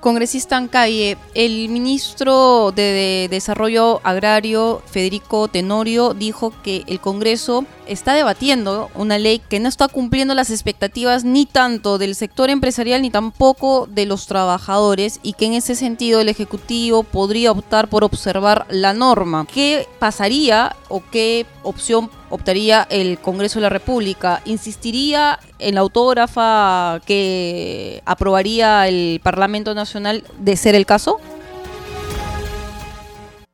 Congresista 0.00 0.56
Ancalle, 0.56 1.16
el 1.34 1.68
ministro 1.70 2.70
de 2.70 3.26
Desarrollo 3.30 4.00
Agrario, 4.04 4.78
Federico 4.86 5.48
Tenorio, 5.48 6.14
dijo 6.14 6.52
que 6.62 6.84
el 6.86 7.00
Congreso 7.00 7.64
está 7.88 8.14
debatiendo 8.14 8.90
una 8.94 9.18
ley 9.18 9.40
que 9.40 9.60
no 9.60 9.68
está 9.68 9.88
cumpliendo 9.88 10.34
las 10.34 10.50
expectativas 10.50 11.24
ni 11.24 11.46
tanto 11.46 11.98
del 11.98 12.14
sector 12.14 12.50
empresarial 12.50 13.02
ni 13.02 13.10
tampoco 13.10 13.86
de 13.86 14.06
los 14.06 14.26
trabajadores 14.26 15.20
y 15.22 15.32
que 15.32 15.46
en 15.46 15.54
ese 15.54 15.74
sentido 15.74 16.20
el 16.20 16.28
Ejecutivo 16.28 17.02
podría 17.02 17.52
optar 17.52 17.88
por 17.88 18.04
observar 18.04 18.66
la 18.70 18.92
norma. 18.92 19.46
¿Qué 19.52 19.86
pasaría 19.98 20.76
o 20.88 21.02
qué 21.10 21.46
opción 21.62 22.10
optaría 22.30 22.86
el 22.90 23.18
Congreso 23.18 23.58
de 23.58 23.62
la 23.62 23.70
República? 23.70 24.40
¿Insistiría 24.44 25.38
en 25.58 25.74
la 25.74 25.80
autógrafa 25.80 27.00
que 27.06 28.02
aprobaría 28.04 28.86
el 28.86 29.20
Parlamento 29.22 29.74
Nacional 29.74 30.22
de 30.38 30.56
ser 30.56 30.74
el 30.74 30.86
caso? 30.86 31.20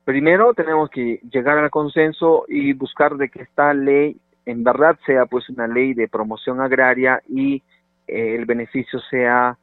Primero 0.05 0.53
tenemos 0.53 0.90
que 0.90 1.20
llegar 1.33 1.57
al 1.57 1.70
consenso 1.70 2.44
y 2.47 2.75
buscar 2.75 3.16
de 3.16 3.31
que 3.31 3.40
esta 3.40 3.73
ley 3.73 4.18
en 4.47 4.65
verdad 4.65 4.99
sea 5.07 5.27
pues 5.27 5.49
una 5.49 5.67
ley 5.67 5.95
de 5.95 6.09
promoción 6.09 6.61
agraria 6.61 7.23
y 7.29 7.63
eh, 8.07 8.35
el 8.37 8.45
beneficio 8.47 9.01
sea 9.11 9.57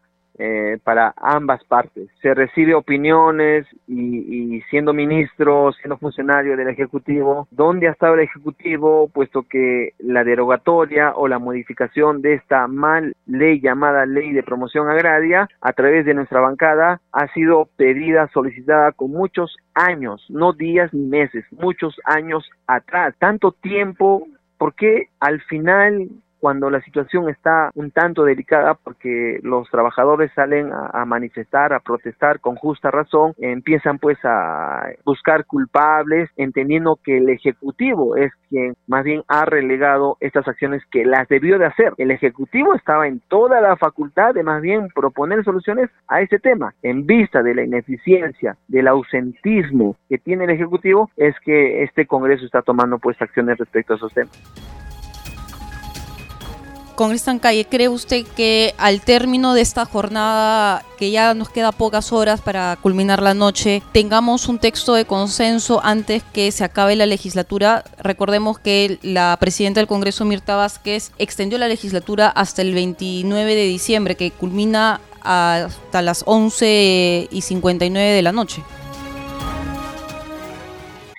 eh, 0.43 0.79
para 0.83 1.13
ambas 1.17 1.63
partes. 1.65 2.09
Se 2.21 2.33
recibe 2.33 2.73
opiniones 2.73 3.67
y, 3.87 4.61
siendo 4.69 4.93
ministro, 4.93 5.71
siendo 5.73 5.97
funcionario 5.97 6.57
del 6.57 6.69
Ejecutivo, 6.69 7.47
¿dónde 7.51 7.87
ha 7.87 7.91
estado 7.91 8.15
el 8.15 8.21
Ejecutivo? 8.21 9.09
Puesto 9.09 9.43
que 9.43 9.93
la 9.99 10.23
derogatoria 10.23 11.13
o 11.15 11.27
la 11.27 11.37
modificación 11.37 12.21
de 12.21 12.35
esta 12.35 12.65
mal 12.67 13.13
ley 13.27 13.59
llamada 13.59 14.05
Ley 14.05 14.31
de 14.31 14.41
Promoción 14.41 14.89
Agraria 14.89 15.47
a 15.59 15.73
través 15.73 16.05
de 16.05 16.13
nuestra 16.13 16.39
bancada 16.39 17.01
ha 17.11 17.27
sido 17.33 17.67
pedida, 17.75 18.29
solicitada 18.33 18.93
con 18.93 19.11
muchos 19.11 19.55
años, 19.75 20.25
no 20.29 20.53
días 20.53 20.93
ni 20.93 21.05
meses, 21.05 21.45
muchos 21.51 21.95
años 22.05 22.49
atrás. 22.67 23.13
Tanto 23.19 23.51
tiempo, 23.51 24.25
¿por 24.61 24.75
qué 24.75 25.09
al 25.19 25.41
final 25.41 26.07
cuando 26.41 26.71
la 26.71 26.81
situación 26.81 27.29
está 27.29 27.69
un 27.75 27.91
tanto 27.91 28.23
delicada 28.23 28.73
porque 28.73 29.39
los 29.43 29.69
trabajadores 29.69 30.31
salen 30.33 30.71
a, 30.73 31.05
manifestar, 31.05 31.71
a 31.71 31.79
protestar 31.79 32.39
con 32.39 32.55
justa 32.55 32.89
razón, 32.89 33.33
empiezan 33.37 33.99
pues 33.99 34.17
a 34.23 34.87
buscar 35.05 35.45
culpables, 35.45 36.29
entendiendo 36.37 36.97
que 37.03 37.17
el 37.17 37.29
Ejecutivo 37.29 38.15
es 38.15 38.31
quien 38.49 38.73
más 38.87 39.03
bien 39.03 39.21
ha 39.27 39.45
relegado 39.45 40.17
estas 40.19 40.47
acciones 40.47 40.81
que 40.91 41.05
las 41.05 41.27
debió 41.27 41.59
de 41.59 41.67
hacer. 41.67 41.93
El 41.97 42.09
Ejecutivo 42.09 42.73
estaba 42.73 43.07
en 43.07 43.21
toda 43.29 43.61
la 43.61 43.77
facultad 43.77 44.33
de 44.33 44.43
más 44.43 44.63
bien 44.63 44.87
proponer 44.95 45.43
soluciones 45.43 45.91
a 46.07 46.21
ese 46.21 46.39
tema. 46.39 46.73
En 46.81 47.05
vista 47.05 47.43
de 47.43 47.53
la 47.53 47.63
ineficiencia, 47.63 48.57
del 48.67 48.87
ausentismo 48.87 49.95
que 50.09 50.17
tiene 50.17 50.45
el 50.45 50.49
Ejecutivo, 50.49 51.11
es 51.17 51.35
que 51.45 51.83
este 51.83 52.07
Congreso 52.07 52.45
está 52.45 52.63
tomando 52.63 52.97
pues 52.97 53.21
acciones 53.21 53.59
respecto 53.59 53.93
a 53.93 53.97
esos 53.97 54.13
temas. 54.13 54.80
Congreso 56.95 57.31
Calle, 57.39 57.65
¿cree 57.65 57.89
usted 57.89 58.25
que 58.25 58.73
al 58.77 59.01
término 59.01 59.53
de 59.53 59.61
esta 59.61 59.85
jornada, 59.85 60.83
que 60.97 61.11
ya 61.11 61.33
nos 61.33 61.49
queda 61.49 61.71
pocas 61.71 62.11
horas 62.11 62.41
para 62.41 62.77
culminar 62.81 63.21
la 63.21 63.33
noche, 63.33 63.81
tengamos 63.91 64.47
un 64.47 64.59
texto 64.59 64.93
de 64.93 65.05
consenso 65.05 65.81
antes 65.83 66.23
que 66.33 66.51
se 66.51 66.63
acabe 66.63 66.95
la 66.95 67.05
legislatura? 67.05 67.83
Recordemos 67.99 68.59
que 68.59 68.99
la 69.01 69.37
presidenta 69.39 69.79
del 69.79 69.87
Congreso, 69.87 70.25
Mirta 70.25 70.55
Vázquez, 70.55 71.11
extendió 71.17 71.57
la 71.57 71.67
legislatura 71.67 72.27
hasta 72.27 72.61
el 72.61 72.73
29 72.73 73.55
de 73.55 73.65
diciembre, 73.65 74.15
que 74.15 74.31
culmina 74.31 75.01
hasta 75.23 76.01
las 76.01 76.23
11 76.25 77.29
y 77.31 77.41
59 77.41 78.11
de 78.11 78.21
la 78.21 78.31
noche 78.31 78.63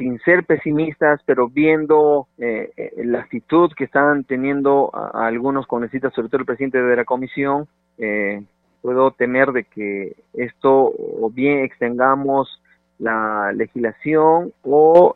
sin 0.03 0.19
ser 0.21 0.45
pesimistas, 0.45 1.21
pero 1.25 1.49
viendo 1.49 2.27
eh, 2.37 2.73
eh, 2.77 3.05
la 3.05 3.21
actitud 3.21 3.71
que 3.77 3.85
están 3.85 4.25
teniendo 4.25 4.91
algunos 5.15 5.69
congresistas, 5.69 6.13
sobre 6.13 6.29
todo 6.29 6.41
el 6.41 6.47
presidente 6.47 6.83
de 6.83 6.97
la 6.97 7.05
comisión, 7.05 7.69
eh, 7.99 8.43
puedo 8.81 9.13
temer 9.13 9.53
de 9.53 9.63
que 9.63 10.17
esto 10.33 10.93
o 10.97 11.31
bien 11.31 11.61
extendamos 11.61 12.61
la 12.99 13.53
legislación 13.53 14.53
o 14.63 15.15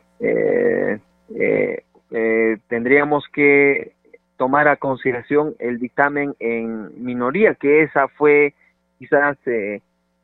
tendríamos 2.69 3.25
que 3.33 3.93
tomar 4.37 4.69
a 4.69 4.77
consideración 4.77 5.53
el 5.59 5.79
dictamen 5.79 6.33
en 6.39 7.03
minoría, 7.03 7.55
que 7.55 7.83
esa 7.83 8.07
fue 8.07 8.53
quizás 8.99 9.37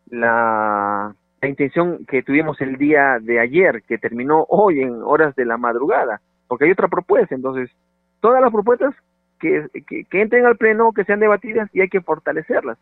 la 0.10 1.14
la 1.44 1.50
intención 1.50 2.06
que 2.06 2.24
tuvimos 2.24 2.60
el 2.62 2.78
día 2.78 3.20
de 3.22 3.38
ayer, 3.42 3.84
que 3.86 3.98
terminó 3.98 4.46
hoy 4.48 4.80
en 4.80 5.02
horas 5.04 5.36
de 5.36 5.44
la 5.44 5.58
madrugada, 5.58 6.22
porque 6.48 6.66
hay 6.66 6.72
otra 6.72 6.88
propuesta. 6.88 7.36
Entonces, 7.36 7.70
todas 8.22 8.42
las 8.42 8.50
propuestas 8.50 8.96
que, 9.42 9.68
entren 10.12 10.46
al 10.46 10.56
pleno, 10.56 10.94
que 10.94 11.04
sean 11.04 11.20
debatidas 11.20 11.70
y 11.74 11.82
hay 11.82 11.90
que 11.90 12.00
fortalecerlas. 12.00 12.78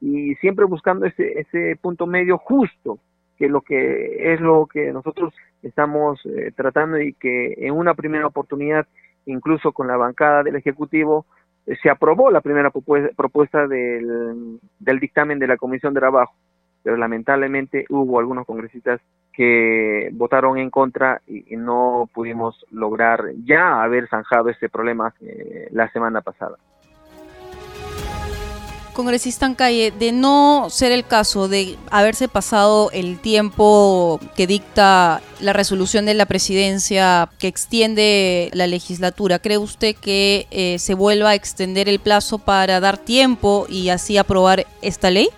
Y 0.00 0.34
siempre 0.36 0.64
buscando 0.64 1.04
ese, 1.04 1.40
ese 1.40 1.76
punto 1.76 2.06
medio 2.06 2.38
justo, 2.38 2.98
que 3.36 3.50
lo 3.50 3.60
que 3.60 4.32
es 4.32 4.40
lo 4.40 4.64
que 4.64 4.92
nosotros 4.92 5.34
estamos 5.62 6.18
eh, 6.24 6.52
tratando 6.56 6.98
y 6.98 7.12
que 7.12 7.52
en 7.58 7.74
una 7.74 7.92
primera 7.92 8.26
oportunidad, 8.26 8.86
incluso 9.26 9.72
con 9.72 9.88
la 9.88 9.98
bancada 9.98 10.42
del 10.42 10.56
Ejecutivo, 10.56 11.26
eh, 11.66 11.76
se 11.82 11.90
aprobó 11.90 12.30
la 12.30 12.40
primera 12.40 12.70
propuesta, 12.70 13.66
del, 13.66 14.58
del 14.78 15.00
dictamen 15.00 15.38
de 15.38 15.48
la 15.48 15.58
Comisión 15.58 15.92
de 15.92 16.00
Trabajo 16.00 16.34
pero 16.86 16.98
lamentablemente 16.98 17.84
hubo 17.88 18.20
algunos 18.20 18.46
congresistas 18.46 19.00
que 19.32 20.08
votaron 20.12 20.56
en 20.56 20.70
contra 20.70 21.20
y, 21.26 21.56
no 21.56 22.08
pudimos 22.14 22.64
lograr 22.70 23.32
ya 23.44 23.82
haber 23.82 24.08
zanjado 24.08 24.50
este 24.50 24.68
problema 24.68 25.12
eh, 25.20 25.66
la 25.72 25.90
semana 25.90 26.20
pasada. 26.20 26.58
Congresista 28.92 29.46
en 29.46 29.56
calle, 29.56 29.92
de 29.98 30.12
no 30.12 30.70
ser 30.70 30.92
el 30.92 31.04
caso 31.04 31.48
de 31.48 31.76
haberse 31.90 32.28
pasado 32.28 32.92
el 32.92 33.18
tiempo 33.18 34.20
que 34.36 34.46
dicta 34.46 35.20
la 35.40 35.52
resolución 35.52 36.06
de 36.06 36.14
la 36.14 36.26
presidencia 36.26 37.28
que 37.40 37.48
extiende 37.48 38.48
la 38.54 38.68
legislatura, 38.68 39.40
¿cree 39.40 39.58
usted 39.58 39.96
que 39.96 40.46
eh, 40.52 40.78
se 40.78 40.94
vuelva 40.94 41.30
a 41.30 41.34
extender 41.34 41.88
el 41.88 41.98
plazo 41.98 42.38
para 42.38 42.78
dar 42.78 42.96
tiempo 42.96 43.66
y 43.68 43.88
así 43.88 44.18
aprobar 44.18 44.66
esta 44.82 45.10
ley? 45.10 45.30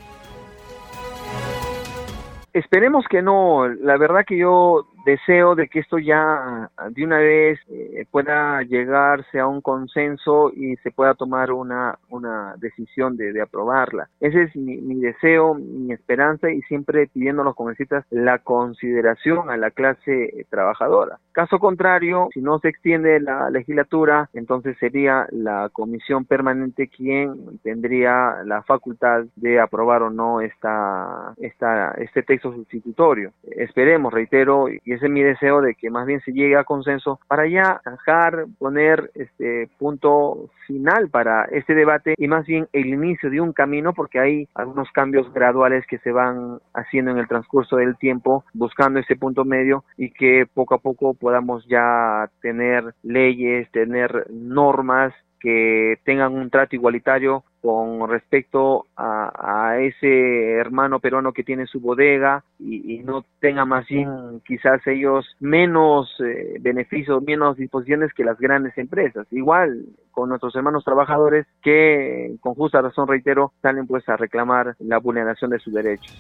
Esperemos 2.59 3.05
que 3.09 3.23
no. 3.23 3.69
La 3.69 3.97
verdad 3.97 4.25
que 4.27 4.37
yo 4.37 4.89
deseo 5.09 5.55
de 5.55 5.69
que 5.69 5.81
esto 5.81 5.99
ya 5.99 6.71
de 6.91 7.05
una 7.05 7.19
vez 7.19 7.59
eh, 7.71 8.05
pueda 8.11 8.63
llegarse 8.63 9.39
a 9.39 9.47
un 9.47 9.61
consenso 9.61 10.51
y 10.55 10.77
se 10.77 10.91
pueda 10.91 11.15
tomar 11.15 11.51
una, 11.51 11.99
una 12.11 12.55
decisión 12.59 13.17
de, 13.17 13.33
de 13.33 13.41
aprobarla. 13.41 14.09
Ese 14.21 14.43
es 14.43 14.57
mi, 14.57 14.77
mi, 14.77 15.01
deseo, 15.01 15.55
mi 15.55 15.93
esperanza 15.93 16.51
y 16.51 16.61
siempre 16.63 17.07
pidiendo 17.07 17.43
a 17.43 17.47
los 17.47 17.55
congresistas 17.55 18.05
la 18.11 18.39
consideración 18.39 19.51
a 19.51 19.57
la 19.57 19.71
clase 19.71 20.47
trabajadora. 20.51 21.19
Caso 21.33 21.59
contrario, 21.59 22.29
si 22.35 22.41
no 22.41 22.59
se 22.59 22.69
extiende 22.69 23.21
la 23.21 23.49
legislatura, 23.51 24.29
entonces 24.35 24.77
sería 24.79 25.27
la 25.31 25.71
comisión 25.73 26.25
permanente 26.25 26.89
quien 26.89 27.59
tendría 27.63 28.43
la 28.45 28.63
facultad 28.63 29.25
de 29.37 29.61
aprobar 29.61 30.03
o 30.03 30.11
no 30.11 30.41
esta, 30.41 31.35
esta, 31.39 31.93
este 31.93 32.23
texto 32.23 32.53
sustitutorio. 32.53 33.33
Esperemos, 33.57 34.13
reitero, 34.13 34.69
y 34.69 34.93
ese 34.99 35.07
es 35.07 35.13
mi 35.13 35.23
deseo 35.23 35.61
de 35.61 35.75
que 35.75 35.91
más 35.91 36.07
bien 36.07 36.21
se 36.21 36.33
llegue 36.33 36.57
a 36.57 36.65
consenso 36.65 37.21
para 37.29 37.47
ya 37.47 37.81
dejar, 37.85 38.47
poner 38.59 39.11
este 39.15 39.71
punto 39.79 40.51
final 40.67 41.09
para 41.09 41.45
este 41.45 41.75
debate 41.75 42.15
y 42.19 42.27
más 42.27 42.45
bien 42.47 42.69
el 42.73 42.87
inicio 42.87 43.31
de 43.31 43.41
un 43.41 43.53
camino 43.53 43.93
porque 43.95 44.19
hay 44.19 44.49
algunos 44.55 44.91
cambios 44.93 45.33
graduales 45.33 45.87
que 45.87 45.99
se 45.99 46.11
van 46.11 46.59
haciendo 46.75 47.13
en 47.13 47.19
el 47.19 47.29
transcurso 47.29 47.77
del 47.77 47.97
tiempo 47.97 48.45
buscando 48.53 48.99
ese 48.99 49.17
punto 49.17 49.45
medio 49.45 49.85
y 49.97 50.11
que 50.11 50.47
poco 50.53 50.75
a 50.75 50.79
poco 50.79 51.15
podamos 51.15 51.65
ya 51.69 52.29
tener 52.43 52.95
leyes, 53.03 53.71
tener 53.71 54.27
normas 54.31 55.15
que 55.41 55.99
tengan 56.05 56.35
un 56.35 56.51
trato 56.51 56.75
igualitario 56.77 57.45
con 57.61 58.09
respecto 58.09 58.87
a, 58.97 59.77
ese 59.81 60.53
hermano 60.53 61.01
peruano 61.01 61.33
que 61.33 61.45
tiene 61.45 61.67
su 61.67 61.81
bodega 61.81 62.45
y, 62.59 62.99
no 63.05 63.25
tenga 63.41 63.65
más 63.65 63.87
bien 63.89 64.41
quizás 64.45 64.85
ellos 64.87 65.27
menos 65.41 66.09
eh, 66.21 66.57
beneficios, 66.61 67.23
menos 67.23 67.57
disposiciones 67.57 68.13
que 68.13 68.25
las 68.25 68.39
grandes 68.39 68.77
empresas. 68.77 69.27
Igual 69.31 69.87
con 70.11 70.29
nuestros 70.29 70.55
hermanos 70.57 70.85
trabajadores 70.85 71.47
que 71.63 72.37
con 72.41 72.55
justa 72.55 72.83
razón, 72.83 73.09
reitero, 73.09 73.53
salen 73.63 73.87
pues 73.87 74.09
a 74.09 74.17
reclamar 74.17 74.75
la 74.79 74.99
vulneración 74.99 75.51
de 75.51 75.59
sus 75.59 75.73
derechos. 75.73 76.17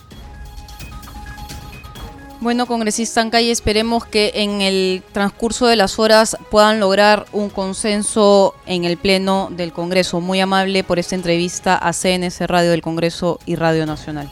Bueno, 2.40 2.66
congresista 2.66 3.20
Ancay, 3.20 3.50
esperemos 3.50 4.06
que 4.06 4.30
en 4.36 4.60
el 4.60 5.02
transcurso 5.10 5.66
de 5.66 5.74
las 5.74 5.98
horas 5.98 6.36
puedan 6.52 6.78
lograr 6.78 7.26
un 7.32 7.50
consenso 7.50 8.54
en 8.64 8.84
el 8.84 8.96
Pleno 8.96 9.48
del 9.50 9.72
Congreso. 9.72 10.20
Muy 10.20 10.38
amable 10.38 10.84
por 10.84 11.00
esta 11.00 11.16
entrevista 11.16 11.76
a 11.76 11.92
CNS 11.92 12.46
Radio 12.46 12.70
del 12.70 12.80
Congreso 12.80 13.40
y 13.44 13.56
Radio 13.56 13.86
Nacional. 13.86 14.30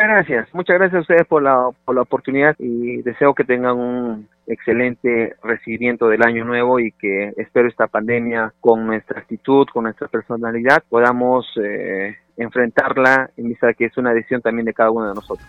Gracias, 0.00 0.48
muchas 0.54 0.78
gracias 0.78 0.98
a 0.98 1.00
ustedes 1.00 1.26
por 1.26 1.42
la, 1.42 1.70
por 1.84 1.96
la 1.96 2.02
oportunidad 2.02 2.54
y 2.60 3.02
deseo 3.02 3.34
que 3.34 3.42
tengan 3.42 3.76
un 3.76 4.28
excelente 4.46 5.34
recibimiento 5.42 6.08
del 6.08 6.22
año 6.22 6.44
nuevo 6.44 6.78
y 6.78 6.92
que 6.92 7.32
espero 7.36 7.66
esta 7.66 7.88
pandemia 7.88 8.54
con 8.60 8.86
nuestra 8.86 9.18
actitud, 9.18 9.66
con 9.72 9.84
nuestra 9.84 10.06
personalidad 10.06 10.84
podamos 10.88 11.46
eh, 11.60 12.16
enfrentarla 12.36 13.30
en 13.36 13.48
vista 13.48 13.66
de 13.66 13.74
que 13.74 13.86
es 13.86 13.96
una 13.98 14.14
decisión 14.14 14.40
también 14.40 14.66
de 14.66 14.72
cada 14.72 14.92
uno 14.92 15.08
de 15.08 15.14
nosotros. 15.16 15.48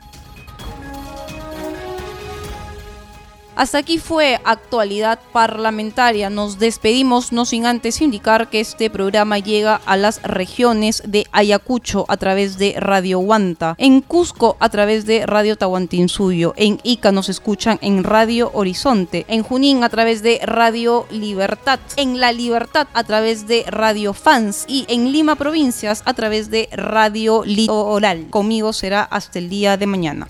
Hasta 3.60 3.80
aquí 3.80 3.98
fue 3.98 4.40
actualidad 4.46 5.20
parlamentaria. 5.34 6.30
Nos 6.30 6.60
despedimos 6.60 7.34
no 7.34 7.44
sin 7.44 7.66
antes 7.66 8.00
indicar 8.00 8.50
que 8.50 8.62
este 8.62 8.90
programa 8.90 9.38
llega 9.38 9.82
a 9.86 9.98
las 9.98 10.22
regiones 10.24 11.04
de 11.06 11.28
Ayacucho 11.34 12.06
a 12.08 12.16
través 12.16 12.58
de 12.58 12.76
Radio 12.80 13.20
Huanta, 13.20 13.76
en 13.78 14.00
Cusco 14.00 14.56
a 14.62 14.70
través 14.70 15.06
de 15.06 15.26
Radio 15.26 15.58
Tahuantinsuyo, 15.58 16.54
en 16.56 16.80
Ica 16.84 17.12
nos 17.12 17.28
escuchan 17.28 17.80
en 17.82 18.06
Radio 18.06 18.50
Horizonte, 18.54 19.26
en 19.28 19.44
Junín 19.44 19.84
a 19.84 19.90
través 19.90 20.24
de 20.24 20.40
Radio 20.42 21.06
Libertad, 21.12 21.82
en 21.98 22.22
La 22.22 22.32
Libertad 22.32 22.88
a 22.94 23.04
través 23.04 23.46
de 23.46 23.66
Radio 23.68 24.14
Fans 24.14 24.64
y 24.70 24.86
en 24.88 25.12
Lima 25.12 25.36
Provincias 25.36 26.02
a 26.06 26.14
través 26.14 26.50
de 26.50 26.70
Radio 26.72 27.44
Litoral. 27.44 28.30
Conmigo 28.30 28.72
será 28.72 29.04
hasta 29.04 29.38
el 29.38 29.50
día 29.50 29.76
de 29.76 29.86
mañana. 29.86 30.30